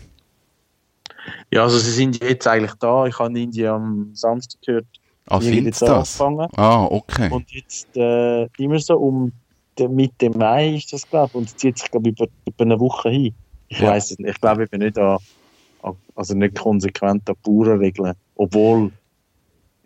Ja, 1.53 1.63
also 1.63 1.79
sie 1.79 1.91
sind 1.91 2.23
jetzt 2.23 2.47
eigentlich 2.47 2.75
da. 2.81 3.07
Ich 3.07 3.19
habe 3.19 3.39
Indien 3.39 3.69
am 3.69 4.11
Samstag 4.15 4.61
gehört. 4.63 4.87
Ah, 5.29 5.41
sind 5.41 5.67
jetzt 5.67 5.79
sie 5.79 5.87
das? 5.87 6.21
angefangen. 6.21 6.51
Ah, 6.57 6.85
okay. 6.85 7.31
Und 7.31 7.51
jetzt 7.53 7.97
äh, 7.97 8.47
immer 8.59 8.79
so 8.81 8.97
um 8.99 9.33
Mitte 9.89 10.31
Mai 10.31 10.75
ist 10.75 10.93
das, 10.93 11.09
glaube 11.09 11.29
ich. 11.29 11.35
Und 11.35 11.49
es 11.49 11.57
zieht 11.57 11.79
sich, 11.79 11.91
glaube 11.91 12.11
ich, 12.11 12.19
über, 12.19 12.29
über 12.47 12.65
eine 12.65 12.81
Woche 12.81 13.11
hin. 13.11 13.35
Ich 13.69 13.79
Ja. 13.79 13.89
weiß 13.91 14.11
es 14.11 14.19
nicht. 14.19 14.31
Ich 14.31 14.41
glaube 14.41 14.65
eben 14.65 14.79
nicht 14.81 14.99
an, 14.99 15.19
also 16.15 16.35
nicht 16.35 16.57
konsequent 16.59 17.29
an 17.29 17.37
Bauernregeln. 17.43 18.15
Obwohl, 18.35 18.91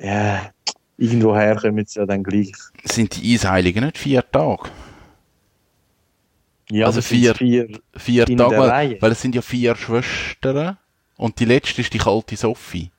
ja, 0.00 0.50
irgendwoher 0.96 1.56
kommen 1.56 1.84
sie 1.86 2.00
ja 2.00 2.06
dann 2.06 2.22
gleich. 2.22 2.52
Sind 2.84 3.16
die 3.16 3.34
Eisheiligen 3.34 3.84
nicht 3.84 3.98
vier 3.98 4.28
Tage? 4.30 4.70
Ja, 6.70 6.86
Also 6.86 7.00
vier- 7.00 7.34
vier 7.34 7.68
Vier 7.96 8.28
In 8.28 8.38
Tage, 8.38 8.58
weil, 8.58 9.00
weil 9.00 9.12
es 9.12 9.20
sind 9.22 9.34
ja 9.34 9.42
vier 9.42 9.76
Schwestern 9.76 10.78
und 11.16 11.38
die 11.40 11.44
letzte 11.44 11.80
ist 11.80 11.92
die 11.92 11.98
kalte 11.98 12.36
Sophie. 12.36 12.90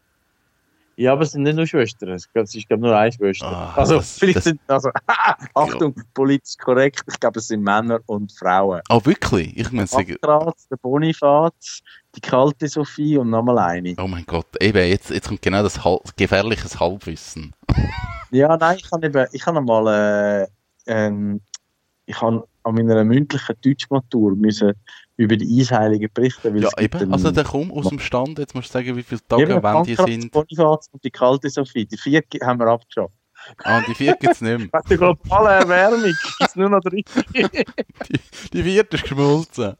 Ja, 1.00 1.14
aber 1.14 1.22
es 1.22 1.32
sind 1.32 1.44
nicht 1.44 1.56
nur 1.56 1.68
Schwestern. 1.68 2.10
Es 2.10 2.28
ist, 2.56 2.68
glaube 2.68 2.82
nur 2.82 2.98
eine 2.98 3.12
Schwester. 3.12 3.46
Ah, 3.46 3.74
also, 3.76 3.98
das- 3.98 4.18
vielleicht 4.18 4.38
das- 4.38 4.44
sind, 4.46 4.60
also, 4.68 4.90
Achtung, 5.54 5.94
politisch 6.16 6.58
korrekt. 6.58 7.04
Ich 7.08 7.20
glaube, 7.20 7.38
es 7.40 7.48
sind 7.50 7.62
Männer 7.62 8.00
und 8.08 8.32
Frauen. 8.32 8.82
Ah, 8.90 9.00
wirklich? 9.04 9.56
Ich 9.56 9.68
sagen, 9.68 10.18
Pankraz, 10.20 10.68
der 10.68 10.78
Bonifaz, 10.78 11.82
die 12.16 12.22
kalte 12.22 12.68
Sophie 12.68 13.16
und 13.18 13.30
nochmal 13.30 13.60
eine. 13.60 13.94
oh 14.00 14.08
mein 14.08 14.26
Gott, 14.26 14.48
eben, 14.60 14.88
jetzt, 14.88 15.12
jetzt 15.12 15.28
kommt 15.28 15.44
genau 15.44 15.62
das 15.62 15.84
Hal 15.86 16.00
gefährliches 16.16 16.80
Halbwissen. 16.80 17.54
Ja, 18.30 18.58
nein, 18.58 18.78
ich 18.78 18.92
habe 18.92 19.06
eben, 19.06 19.26
ich 19.32 19.46
habe 19.46 19.62
mal, 19.62 19.88
äh, 19.88 20.48
ähm, 20.88 21.40
ich 22.06 22.22
habe 22.22 22.46
an 22.64 22.76
meiner 22.76 23.06
mündlichen 23.06 23.56
Deutschmatur 23.62 24.36
müssen 24.36 24.74
über 25.18 25.36
die 25.36 25.60
Eisheiligen 25.62 26.10
berichten, 26.14 26.54
weil 26.54 26.64
Ja, 26.64 26.70
eben, 26.80 27.12
also 27.12 27.32
dann 27.32 27.46
komm 27.46 27.72
aus 27.72 27.90
dem 27.90 28.00
Stand, 28.00 28.38
jetzt 28.40 28.54
musst 28.56 28.70
du 28.70 28.74
sagen, 28.74 28.96
wie 28.96 29.04
viele 29.04 29.22
Tage 29.28 29.44
Eben, 29.44 29.64
wann 29.64 29.84
die 29.84 29.96
sind. 29.96 30.32
Bonifaz 30.32 30.88
und 30.92 31.04
die 31.04 31.10
kalte 31.12 31.50
Sophie. 31.50 31.86
Die 31.86 31.98
vier 31.98 32.24
haben 32.44 32.60
wir 32.60 32.68
abgeschafft. 32.68 33.14
Ah, 33.64 33.82
die 33.88 33.94
vierte 33.96 34.20
gibt 34.20 34.34
es 34.34 34.42
nicht 34.42 34.58
mehr. 34.58 34.68
Wegen 34.74 34.88
der 34.90 34.98
globalen 34.98 35.70
Erwärmung 35.70 36.02
gibt 36.04 36.22
es 36.40 36.56
nur 36.56 36.70
noch 36.70 36.82
drei. 36.82 37.04
Die 38.54 38.64
vierte 38.64 38.96
ist 38.98 39.04
geschmolzen. 39.04 39.76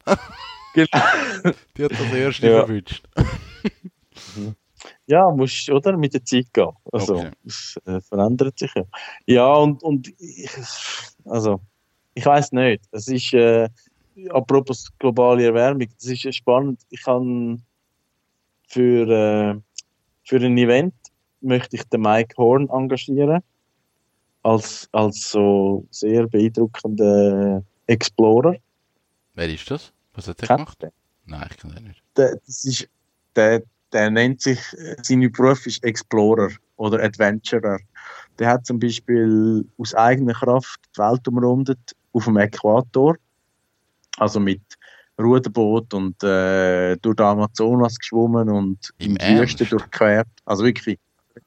Genau. 0.74 0.88
Die 1.78 1.84
hat 1.84 1.92
das 1.92 2.14
erste 2.14 2.48
Ja. 2.48 2.60
verwünscht. 2.60 3.04
Ja, 5.08 5.30
musst, 5.32 5.70
oder? 5.70 5.98
Mit 5.98 6.14
der 6.14 6.24
Zeit 6.24 6.54
gehen. 6.54 6.70
Also, 6.92 7.16
Okay. 7.16 7.32
es 7.46 7.80
äh, 7.86 8.00
verändert 8.02 8.60
sich 8.60 8.72
ja. 8.76 8.84
Ja, 9.26 9.54
und, 9.56 9.82
und 9.84 10.08
ich, 10.20 10.50
also, 11.26 11.62
ich 12.14 12.26
weiß 12.26 12.52
nicht. 12.52 12.84
Es 12.92 13.08
ist, 13.08 13.34
äh, 13.34 13.70
apropos 14.32 14.90
globale 15.00 15.46
Erwärmung, 15.46 15.88
das 16.00 16.06
ist 16.06 16.36
spannend. 16.36 16.82
Ich 16.90 17.04
kann 17.04 17.62
für, 18.68 19.08
äh, 19.08 19.60
für 20.24 20.38
ein 20.38 20.58
Event 20.58 20.94
möchte 21.42 21.76
ich 21.76 21.84
den 21.84 22.02
Mike 22.02 22.36
Horn 22.38 22.70
engagieren. 22.70 23.42
Als, 24.44 24.88
als 24.94 25.30
so 25.32 25.86
sehr 25.92 26.28
beeindruckender 26.28 27.64
Explorer. 27.88 28.56
Wer 29.34 29.50
ist 29.50 29.70
das? 29.70 29.92
Was 30.14 30.28
hat 30.28 30.38
Kennt 30.38 30.80
gemacht? 30.80 30.86
Nein, 31.26 31.48
ich 31.52 31.58
kenne 31.58 31.76
den 31.76 31.84
nicht. 31.86 32.02
der, 32.16 32.38
das 32.46 32.64
ist, 32.64 32.88
der, 33.36 33.64
der 33.92 34.10
nennt 34.10 34.42
sich, 34.42 34.60
äh, 34.74 34.96
sein 35.02 35.30
Beruf 35.32 35.66
ist 35.68 35.84
Explorer 35.84 36.50
oder 36.78 37.04
Adventurer. 37.04 37.78
Der 38.40 38.50
hat 38.50 38.66
zum 38.66 38.80
Beispiel 38.80 39.66
aus 39.78 39.94
eigener 39.96 40.34
Kraft 40.34 40.80
die 40.96 41.00
Welt 41.00 41.28
umrundet 41.28 41.96
auf 42.14 42.26
dem 42.26 42.38
Äquator. 42.38 43.18
Also 44.18 44.40
mit 44.40 44.62
Ruderboot 45.20 45.94
und 45.94 46.22
äh, 46.24 46.96
durch 46.98 47.16
die 47.16 47.24
Amazonas 47.24 47.98
geschwommen 47.98 48.50
und 48.50 48.92
Im 49.00 49.16
in 49.16 49.16
die 49.16 49.42
Wüste 49.42 49.66
durchquert. 49.66 50.28
Also 50.46 50.64
wirklich, 50.64 51.00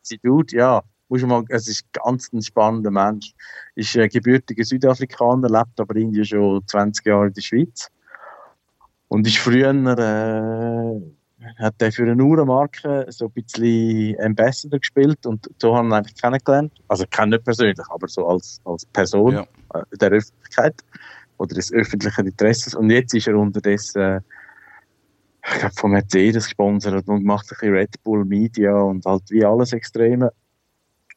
sie 0.02 0.18
tut, 0.18 0.52
ja. 0.52 0.82
Muss 1.08 1.22
mal, 1.22 1.42
es 1.48 1.66
ist 1.66 1.92
ganz 1.92 2.32
ein 2.32 2.40
spannender 2.40 2.92
Mensch. 2.92 3.32
Ist 3.74 3.96
äh, 3.96 4.08
gebürtiger 4.08 4.62
Südafrikaner, 4.64 5.48
lebt 5.48 5.80
aber 5.80 5.96
irgendwie 5.96 6.24
schon 6.24 6.64
20 6.66 7.04
Jahre 7.06 7.26
in 7.26 7.32
der 7.32 7.42
Schweiz. 7.42 7.88
Und 9.08 9.26
ist 9.26 9.38
früher, 9.38 9.70
äh, 9.70 11.00
hat 11.58 11.74
er 11.78 11.90
für 11.92 12.08
eine 12.08 12.22
Uhrenmarke 12.22 13.06
so 13.08 13.26
ein 13.26 13.32
bisschen 13.32 14.16
Ambassador 14.20 14.78
gespielt 14.78 15.24
und 15.26 15.50
so 15.60 15.74
haben 15.74 15.88
wir 15.88 15.96
ihn 15.96 15.98
eigentlich 15.98 16.20
kennengelernt. 16.20 16.72
Also 16.86 17.04
ich 17.04 17.10
kenne 17.10 17.30
nicht 17.36 17.44
persönlich, 17.44 17.78
aber 17.88 18.06
so 18.06 18.28
als, 18.28 18.60
als 18.64 18.84
Person 18.86 19.32
Ja. 19.32 19.46
äh, 19.74 19.82
der 19.98 20.10
Öffentlichkeit 20.10 20.76
oder 21.40 21.54
des 21.54 21.72
öffentlichen 21.72 22.26
Interesses. 22.26 22.74
Und 22.74 22.90
jetzt 22.90 23.14
ist 23.14 23.26
er 23.26 23.36
unterdessen, 23.36 24.02
äh, 24.02 24.20
ich 25.42 25.58
glaube, 25.58 25.74
von 25.74 25.90
Mercedes 25.92 26.44
gesponsert 26.44 27.08
und 27.08 27.24
macht 27.24 27.46
ein 27.46 27.48
bisschen 27.48 27.74
Red 27.74 28.02
Bull 28.04 28.26
Media 28.26 28.74
und 28.74 29.06
halt 29.06 29.22
wie 29.30 29.44
alles 29.44 29.72
Extreme. 29.72 30.30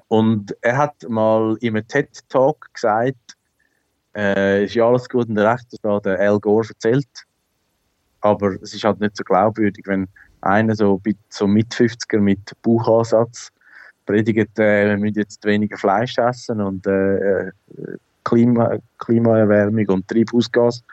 Und 0.08 0.56
er 0.62 0.78
hat 0.78 0.96
mal 1.10 1.58
in 1.60 1.76
einem 1.76 1.86
TED-Talk 1.86 2.74
gesagt, 2.74 3.36
äh, 4.16 4.64
ist 4.64 4.76
ja 4.76 4.88
alles 4.88 5.10
gut 5.10 5.28
und 5.28 5.38
recht, 5.38 5.66
das 5.72 5.92
hat 5.92 6.06
der 6.06 6.20
Al 6.20 6.40
Gore 6.40 6.70
erzählt. 6.70 7.10
Aber 8.22 8.54
es 8.62 8.74
ist 8.74 8.86
halt 8.86 9.02
nicht 9.02 9.18
so 9.18 9.26
glaubwürdig, 9.26 9.84
wenn 9.88 10.08
einer 10.40 10.76
so, 10.76 11.02
so 11.28 11.48
mit 11.48 11.74
50er 11.74 12.20
mit 12.20 12.40
Bauchansatz 12.62 13.50
predigt, 14.06 14.58
äh, 14.58 14.88
wir 14.88 14.98
müssen 14.98 15.20
jetzt 15.20 15.44
weniger 15.44 15.78
Fleisch 15.78 16.18
essen 16.18 16.62
und 16.62 16.88
äh, 16.88 17.48
äh, 17.48 17.52
Klima, 18.24 18.78
Klimaerwärmung 19.00 19.88
und 19.90 20.08
Treibhausgas. 20.08 20.84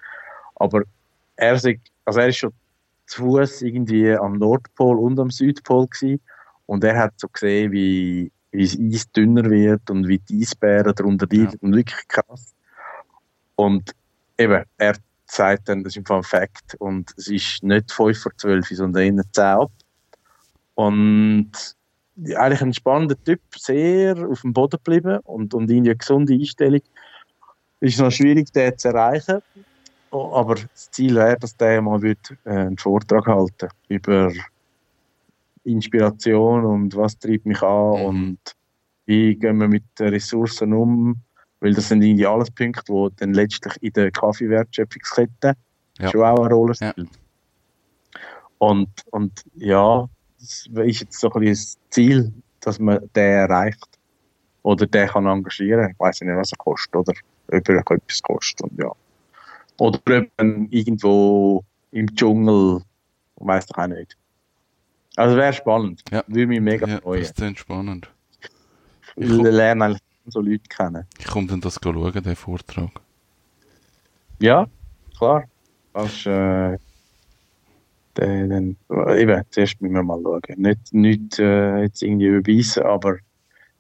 Aber 0.57 0.83
er 1.37 1.59
sagt, 1.59 1.91
also 2.05 2.21
er 2.21 2.29
ist 2.29 2.37
schon 2.37 2.53
zu 3.07 3.23
Fuß 3.23 3.63
irgendwie 3.63 4.13
am 4.13 4.35
Nordpol 4.35 4.99
und 4.99 5.19
am 5.19 5.31
Südpol 5.31 5.87
gewesen. 5.89 6.21
Und 6.67 6.85
er 6.85 6.97
hat 6.97 7.15
so 7.17 7.29
gesehen, 7.29 7.73
wie, 7.73 8.31
wie 8.53 8.63
das 8.63 8.79
Eis 8.79 9.11
dünner 9.13 9.51
wird 9.51 9.91
und 9.91 10.07
wie 10.07 10.19
die 10.19 10.43
Eisbären 10.43 10.95
darunter 10.95 11.27
leiden. 11.31 11.59
Und 11.61 11.75
wirklich 11.75 12.07
krass. 12.07 12.55
Und 13.57 13.91
eben, 14.39 14.65
er 14.79 14.95
sagt 15.27 15.69
dann, 15.69 15.83
das 15.83 15.95
ist 15.95 15.99
einfach 15.99 16.17
ein 16.17 16.23
Fakt. 16.23 16.77
Und 16.79 17.13
es 17.17 17.29
ist 17.29 17.63
nicht 17.63 17.91
5 17.91 18.21
vor 18.21 18.33
12, 18.37 18.69
sondern 18.69 19.17
eher 19.17 19.25
10 19.33 19.45
ab. 19.45 19.73
Und 20.75 21.51
ja, 22.17 22.39
eigentlich 22.41 22.63
ein 22.63 22.75
spannender 22.75 23.23
Typ, 23.23 23.41
sehr 23.57 24.17
auf 24.29 24.43
dem 24.43 24.53
Boden 24.53 24.79
geblieben 24.83 25.19
und, 25.25 25.55
und 25.55 25.71
in 25.71 25.85
eine 25.85 25.97
gesunde 25.97 26.35
Einstellung. 26.35 26.83
Ist 27.81 27.99
noch 27.99 28.11
schwierig, 28.11 28.53
den 28.53 28.77
zu 28.77 28.89
erreichen. 28.89 29.39
Oh, 30.11 30.33
Aber 30.35 30.57
das 30.57 30.91
Ziel 30.91 31.15
wäre, 31.15 31.39
dass 31.39 31.57
der 31.57 31.81
mal 31.81 32.03
wird, 32.03 32.37
äh, 32.45 32.51
einen 32.51 32.79
Vortrag 32.79 33.27
halten 33.27 33.69
über 33.89 34.33
Inspiration 35.65 36.65
und 36.65 36.97
was 36.97 37.19
treibt 37.19 37.47
mich 37.47 37.63
an 37.63 37.91
Mhm. 37.91 38.05
und 38.05 38.39
wie 39.07 39.37
gehen 39.37 39.59
wir 39.59 39.69
mit 39.69 39.85
den 39.99 40.09
Ressourcen 40.09 40.73
um. 40.73 41.23
Weil 41.61 41.75
das 41.75 41.89
sind 41.89 42.03
irgendwie 42.03 42.27
alles 42.27 42.51
Punkte, 42.51 42.83
die 42.93 43.17
dann 43.17 43.35
letztlich 43.35 43.75
in 43.83 43.93
der 43.93 44.11
Kaffeewertschöpfungskette 44.11 45.55
Ja. 45.99 46.11
schon 46.11 46.23
auch 46.23 46.45
eine 46.45 46.55
Rolle 46.55 46.75
Ja. 46.81 46.91
spielen. 46.91 47.11
Und, 48.59 48.91
und 49.11 49.43
ja, 49.55 50.07
das 50.39 50.67
ist 50.87 51.01
jetzt 51.01 51.21
so 51.21 51.31
ein 51.31 51.41
bisschen 51.41 51.53
das 51.55 51.79
Ziel, 51.91 52.33
dass 52.61 52.79
man 52.79 52.99
den 53.15 53.25
erreicht. 53.25 53.87
Oder 54.63 54.87
den 54.87 55.09
kann 55.09 55.27
engagieren. 55.27 55.91
Ich 55.91 55.99
weiß 55.99 56.21
nicht, 56.23 56.37
was 56.37 56.53
er 56.53 56.59
kostet, 56.59 56.95
oder 56.95 57.13
ob 57.53 57.69
er 57.69 57.79
etwas 57.79 58.23
kostet. 58.23 58.63
Und 58.63 58.79
ja. 58.79 58.93
Oder 59.79 59.99
ob 60.19 60.29
man 60.39 60.69
irgendwo 60.71 61.65
im 61.93 62.15
Dschungel, 62.15 62.83
weiß 63.37 63.67
doch 63.67 63.79
auch 63.79 63.87
nicht. 63.87 64.17
Also 65.17 65.37
wäre 65.37 65.53
spannend. 65.53 66.03
Ja. 66.11 66.23
Würde 66.27 66.47
mich 66.47 66.61
mega 66.61 66.87
Ja, 66.87 66.99
freuen. 67.01 67.23
das 67.23 67.33
ist 67.33 67.59
spannend. 67.59 68.11
Ich 69.17 69.29
lerne 69.29 69.85
eigentlich 69.85 70.01
so 70.27 70.41
Leute 70.41 70.63
kennen. 70.69 71.05
Ich 71.19 71.27
komme 71.27 71.47
dann 71.49 71.61
das 71.61 71.79
schauen, 71.83 72.13
den 72.23 72.37
Vortrag. 72.37 72.91
Ja, 74.39 74.67
klar. 75.19 75.45
Kannst, 75.93 76.27
äh, 76.27 76.79
dann, 78.15 78.77
eben, 78.89 79.43
zuerst 79.51 79.81
müssen 79.81 79.95
wir 79.95 80.03
mal 80.03 80.21
schauen. 80.23 80.41
Nicht, 80.57 80.95
nicht 80.95 81.39
äh, 81.39 81.83
jetzt 81.83 82.03
irgendwie 82.03 82.27
überbeissen, 82.27 82.85
aber 82.85 83.19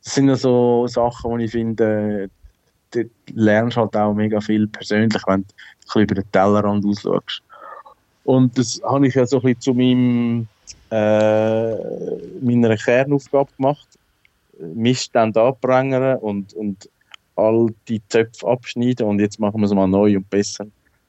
das 0.02 0.14
sind 0.14 0.28
ja 0.28 0.36
so 0.36 0.86
Sachen, 0.88 1.38
die 1.38 1.44
ich 1.44 1.50
finde, 1.52 2.30
du 2.90 3.08
lernst 3.32 3.76
halt 3.76 3.96
auch 3.96 4.14
mega 4.14 4.40
viel 4.40 4.66
persönlich, 4.66 5.22
wenn 5.26 5.42
du 5.42 5.46
ein 5.46 5.80
bisschen 5.84 6.02
über 6.02 6.14
den 6.16 6.32
Tellerrand 6.32 6.84
ausschaust. 6.84 7.42
Und 8.24 8.56
das 8.58 8.80
habe 8.84 9.08
ich 9.08 9.14
ja 9.14 9.26
so 9.26 9.38
ein 9.38 9.42
bisschen 9.42 9.60
zu 9.60 9.74
meinem, 9.74 10.48
äh, 10.90 11.74
meiner 12.40 12.76
Kernaufgabe 12.76 13.50
gemacht. 13.56 13.88
Missstände 14.74 15.40
anprangern 15.40 16.18
und, 16.18 16.52
und 16.52 16.88
all 17.34 17.68
die 17.88 18.00
Töpfe 18.00 18.46
abschneiden 18.46 19.06
und 19.06 19.18
jetzt 19.18 19.40
machen 19.40 19.60
wir 19.60 19.66
es 19.66 19.72
mal 19.72 19.86
neu 19.86 20.16
und 20.16 20.28
besser. 20.28 20.66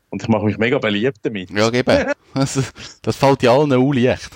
Und 0.10 0.22
ich 0.22 0.30
mache 0.30 0.46
mich 0.46 0.58
mega 0.58 0.78
beliebt 0.78 1.17
damit. 1.24 1.50
Ja, 1.52 1.72
eben. 1.72 2.12
Das, 2.34 2.72
das 3.02 3.17
fällt 3.17 3.44
ja 3.44 3.54
allen 3.54 3.74
auch 3.74 3.91
leicht. 3.91 4.32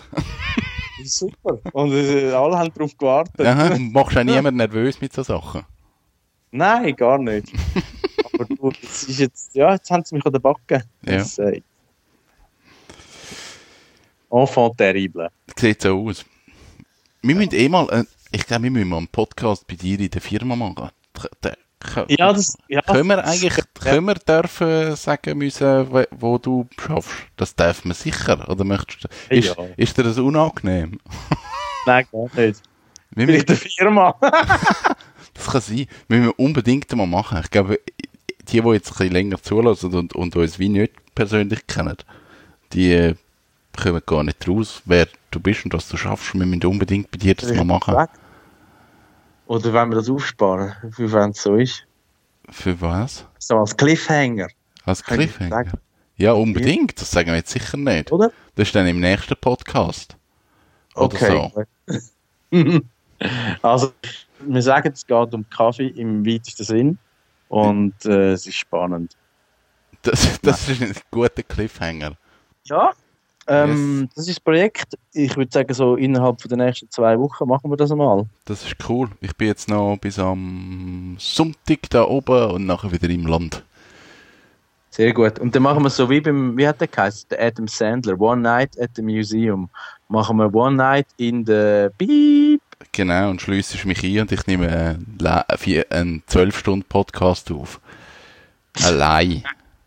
Super. 1.06 1.60
Und 1.72 1.94
äh, 1.94 2.30
alle 2.32 2.58
haben 2.58 2.74
darauf 2.74 2.98
gewartet. 2.98 3.40
Und 3.74 3.94
machst 3.94 4.18
auch 4.18 4.24
niemand 4.26 4.58
nervös 4.58 5.00
mit 5.00 5.14
so 5.14 5.24
Sachen. 5.24 5.64
Nein, 6.56 6.96
gar 6.96 7.18
nicht. 7.18 7.52
Aber 8.34 8.46
du, 8.46 8.72
das 8.82 9.04
ist 9.04 9.20
jetzt, 9.20 9.56
ja, 9.56 9.74
jetzt 9.74 9.90
haben 9.92 10.04
sie 10.06 10.16
mich 10.16 10.26
an 10.26 10.32
der 10.32 10.40
Backe. 10.40 10.84
Ja. 11.06 11.18
Das, 11.18 11.38
äh, 11.38 11.62
Enfant 14.32 14.78
terrible. 14.78 15.30
Sieht 15.58 15.82
so 15.82 16.08
aus. 16.08 16.26
Wir 17.22 17.36
müssen 17.36 17.54
eh 17.54 17.70
mal, 17.70 17.88
äh, 17.90 18.04
ich 18.32 18.46
glaube, 18.46 18.64
wir 18.64 18.72
müssen 18.72 18.90
mal 18.90 18.98
einen 18.98 19.08
Podcast 19.08 19.66
bei 19.68 19.76
dir 19.76 20.00
in 20.00 20.10
der 20.10 20.22
Firma 20.22 20.56
machen. 20.56 20.90
Der- 21.16 21.30
der- 21.44 22.06
Ja, 22.10 22.34
das, 22.34 22.58
ja, 22.68 22.82
können 22.82 23.08
wir 23.08 23.24
eigentlich, 23.24 23.54
können 23.76 24.06
wir 24.06 24.16
dürfen 24.16 24.96
sagen 24.96 25.38
müssen, 25.38 25.92
wo- 25.92 26.04
wo 26.12 26.38
du 26.38 26.68
schaffst? 26.80 27.12
Das 27.38 27.54
darf 27.56 27.86
man 27.86 27.94
sicher, 27.96 28.50
oder 28.50 28.64
möchtest 28.64 29.04
du, 29.04 29.36
ist, 29.36 29.56
Ja. 29.56 29.66
ist 29.78 29.98
dir 29.98 30.04
das 30.04 30.18
unangenehm? 30.18 31.00
Nein, 31.86 32.06
gar 32.12 32.24
nicht. 32.36 32.62
Wir 33.12 33.28
Vielleicht 33.28 33.50
eine 33.50 33.58
Firma. 33.58 34.16
das 35.36 35.48
kann 35.48 35.62
sein. 35.62 35.86
Wir 36.08 36.20
müssen 36.20 36.34
unbedingt 36.38 36.96
mal 36.96 37.06
machen. 37.06 37.40
Ich 37.44 37.52
glaube, 37.52 37.80
die, 38.50 38.62
die 38.62 38.70
jetzt 38.70 38.92
ein 38.92 38.98
bisschen 38.98 39.12
länger 39.12 39.42
zulassen 39.42 39.94
und, 39.94 40.14
und 40.14 40.36
uns 40.36 40.60
wie 40.60 40.70
nicht 40.70 40.94
persönlich 41.14 41.68
kennen, 41.68 41.98
die 42.74 42.92
äh, 42.92 43.16
kommen 43.78 44.02
gar 44.06 44.24
nicht 44.24 44.48
raus, 44.48 44.82
wer 44.86 45.08
du 45.32 45.40
bist 45.40 45.66
und 45.66 45.74
was 45.74 45.88
du 45.90 45.98
schaffst. 45.98 46.34
Wir 46.34 46.46
müssen 46.46 46.66
unbedingt 46.66 47.12
bei 47.12 47.18
dir 47.18 47.36
das 47.36 47.54
mal 47.54 47.64
machen. 47.66 48.08
Oder 49.48 49.74
wenn 49.74 49.90
wir 49.90 49.96
das 49.96 50.10
aufsparen, 50.10 50.74
wie 50.98 51.12
wenn 51.12 51.30
es 51.32 51.44
so 51.44 51.56
ist. 51.56 51.86
Für 52.50 52.80
was? 52.82 53.26
So 53.38 53.58
als 53.58 53.76
Cliffhanger, 53.76 54.48
Als 54.86 55.04
Cliffhanger? 55.04 55.74
Ja, 56.18 56.32
unbedingt. 56.34 57.00
Das 57.00 57.12
sagen 57.12 57.28
wir 57.28 57.36
jetzt 57.36 57.52
sicher 57.52 57.78
nicht. 57.78 58.12
oder? 58.12 58.32
Das 58.56 58.70
ist 58.70 58.76
dann 58.76 58.88
im 58.88 59.00
nächsten 59.00 59.36
Podcast. 59.36 60.16
Oder 60.96 61.18
so. 61.18 61.66
also, 63.62 63.92
wir 64.40 64.62
sagen, 64.62 64.92
es 64.94 65.06
geht 65.06 65.34
um 65.34 65.50
Kaffee 65.50 65.88
im 65.88 66.26
weitesten 66.26 66.64
Sinn. 66.64 66.98
Und 67.50 68.06
äh, 68.06 68.34
es 68.34 68.48
ist 68.48 68.56
spannend. 68.56 69.16
Das, 70.02 70.40
das 70.42 70.70
ist 70.70 70.82
ein 70.82 70.94
guter 71.12 71.44
Cliffhanger. 71.44 72.14
Ja, 72.66 72.94
ähm, 73.48 74.10
das 74.16 74.28
ist 74.28 74.38
das 74.38 74.40
Projekt. 74.40 74.98
Ich 75.14 75.38
würde 75.38 75.52
sagen, 75.52 75.74
so 75.74 75.96
innerhalb 75.96 76.42
von 76.42 76.50
den 76.50 76.60
nächsten 76.60 76.90
zwei 76.90 77.18
Wochen 77.20 77.48
machen 77.48 77.70
wir 77.70 77.78
das 77.78 77.92
einmal. 77.92 78.26
Das 78.46 78.64
ist 78.66 78.76
cool. 78.90 79.10
Ich 79.22 79.36
bin 79.36 79.48
jetzt 79.48 79.70
noch 79.70 79.98
bis 79.98 80.18
am 80.18 81.16
Sonntag 81.20 81.90
da 81.92 82.04
oben 82.04 82.52
und 82.52 82.66
nachher 82.66 82.92
wieder 82.92 83.10
im 83.10 83.28
Land. 83.28 83.64
Sehr 84.90 85.14
gut. 85.14 85.38
Und 85.40 85.54
dann 85.54 85.62
machen 85.62 85.84
wir 85.84 85.90
so 85.90 86.10
wie 86.10 86.22
beim, 86.22 86.58
wie 86.58 86.68
hat 86.68 86.80
der 86.80 86.88
geheißen? 86.88 87.30
Der 87.30 87.46
Adam 87.46 87.68
Sandler, 87.68 88.20
One 88.20 88.42
Night 88.42 88.80
at 88.80 88.92
the 88.96 89.02
Museum. 89.02 89.70
Machen 90.08 90.38
wir 90.38 90.54
One 90.54 90.78
Night 90.78 91.08
in 91.18 91.46
the 91.46 91.90
Beep. 91.98 92.62
Genau, 92.92 93.30
und 93.30 93.42
schliessest 93.42 93.86
mich 93.86 94.04
ein 94.04 94.22
und 94.22 94.32
ich 94.32 94.48
nehme 94.48 94.70
einen, 94.70 95.18
Le- 95.20 95.46
vier- 95.58 95.86
einen 95.92 96.24
12-Stunden-Podcast 96.30 97.52
auf. 97.52 97.80
Allein. 98.84 99.44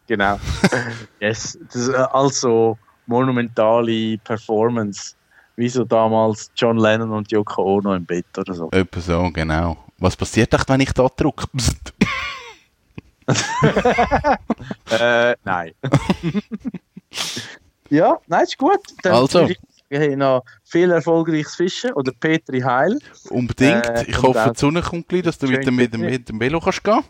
Genau. 0.07 0.38
yes. 1.20 1.59
Das 1.66 1.77
ist 1.77 1.88
äh, 1.88 1.96
also 2.12 2.79
monumentale 3.07 4.18
Performance. 4.18 5.14
Wie 5.57 5.68
so 5.68 5.85
damals 5.85 6.51
John 6.57 6.79
Lennon 6.79 7.11
und 7.11 7.31
Yoko 7.33 7.77
Ono 7.79 7.94
im 7.94 8.05
Bett 8.05 8.27
oder 8.37 8.55
so. 8.55 8.70
Etwa 8.70 9.01
so, 9.01 9.31
genau. 9.33 9.77
Was 9.98 10.16
passiert 10.16 10.53
echt, 10.55 10.68
wenn 10.68 10.81
ich 10.81 10.92
da 10.92 11.09
drücke? 11.09 11.46
Psst. 11.57 11.92
Äh, 14.90 15.35
nein. 15.44 15.72
ja, 17.90 18.18
nein, 18.27 18.42
ist 18.44 18.59
gut. 18.59 18.81
Dann 19.03 19.14
Also. 19.14 19.46
ich 19.46 19.59
sagen, 19.90 20.03
hey, 20.03 20.16
noch 20.16 20.44
viel 20.64 20.90
erfolgreiches 20.90 21.55
Fischen 21.55 21.92
oder 21.92 22.12
Petri 22.18 22.61
Heil. 22.61 22.98
Unbedingt. 23.31 23.87
Äh, 23.87 24.05
ich 24.07 24.20
hoffe, 24.22 24.53
die 24.55 24.59
Sonne 24.59 24.83
kommt 24.83 25.09
gleich, 25.09 25.22
dass 25.22 25.38
du 25.38 25.46
mit 25.46 25.66
dem, 25.66 25.77
mit, 25.77 25.92
dem, 25.92 26.01
mit 26.01 26.29
dem 26.29 26.40
Velo 26.40 26.61
kannst 26.61 26.85
gehen 26.85 27.03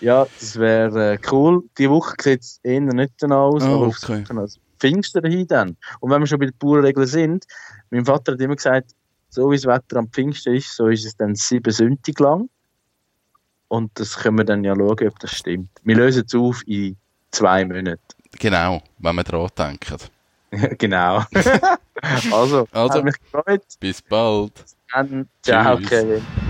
Ja, 0.00 0.26
das 0.38 0.56
wäre 0.58 1.14
äh, 1.14 1.18
cool. 1.30 1.62
Die 1.78 1.88
Woche 1.90 2.14
sieht 2.20 2.40
es 2.40 2.60
eher 2.62 2.80
nicht 2.80 3.14
danach 3.18 3.36
aus, 3.36 3.62
Ah, 3.62 3.74
aber 3.74 3.86
okay. 3.88 4.24
also 4.28 4.60
Pfingsten 4.78 5.24
hin 5.24 5.46
dann. 5.46 5.76
Und 6.00 6.10
wenn 6.10 6.20
wir 6.20 6.26
schon 6.26 6.38
bei 6.38 6.46
den 6.46 6.56
Bauernregeln 6.58 7.06
sind, 7.06 7.44
mein 7.90 8.04
Vater 8.04 8.32
hat 8.32 8.40
immer 8.40 8.56
gesagt, 8.56 8.92
so 9.28 9.50
wie 9.50 9.56
das 9.56 9.66
Wetter 9.66 9.96
am 9.96 10.08
Pfingsten 10.08 10.54
ist, 10.54 10.74
so 10.74 10.88
ist 10.88 11.04
es 11.04 11.16
dann 11.16 11.34
sieben 11.34 11.72
Sündig 11.72 12.18
lang. 12.20 12.48
Und 13.68 13.90
das 13.94 14.16
können 14.16 14.38
wir 14.38 14.44
dann 14.44 14.64
ja 14.64 14.74
schauen, 14.74 15.08
ob 15.08 15.18
das 15.18 15.32
stimmt. 15.32 15.68
Wir 15.82 15.96
lösen 15.96 16.24
es 16.26 16.34
auf 16.34 16.62
in 16.66 16.96
zwei 17.30 17.64
Monaten. 17.64 18.00
Genau, 18.38 18.82
wenn 18.98 19.16
wir 19.16 19.24
dran 19.24 19.48
denken. 19.58 19.98
genau. 20.78 21.22
also, 22.30 22.66
Also. 22.72 23.02
mich 23.02 23.14
gefreut. 23.20 23.62
Bis 23.80 24.02
bald. 24.02 24.52
Dann, 24.92 25.28
ciao, 25.42 25.76
Tschüss. 25.76 25.88
Kevin. 25.88 26.47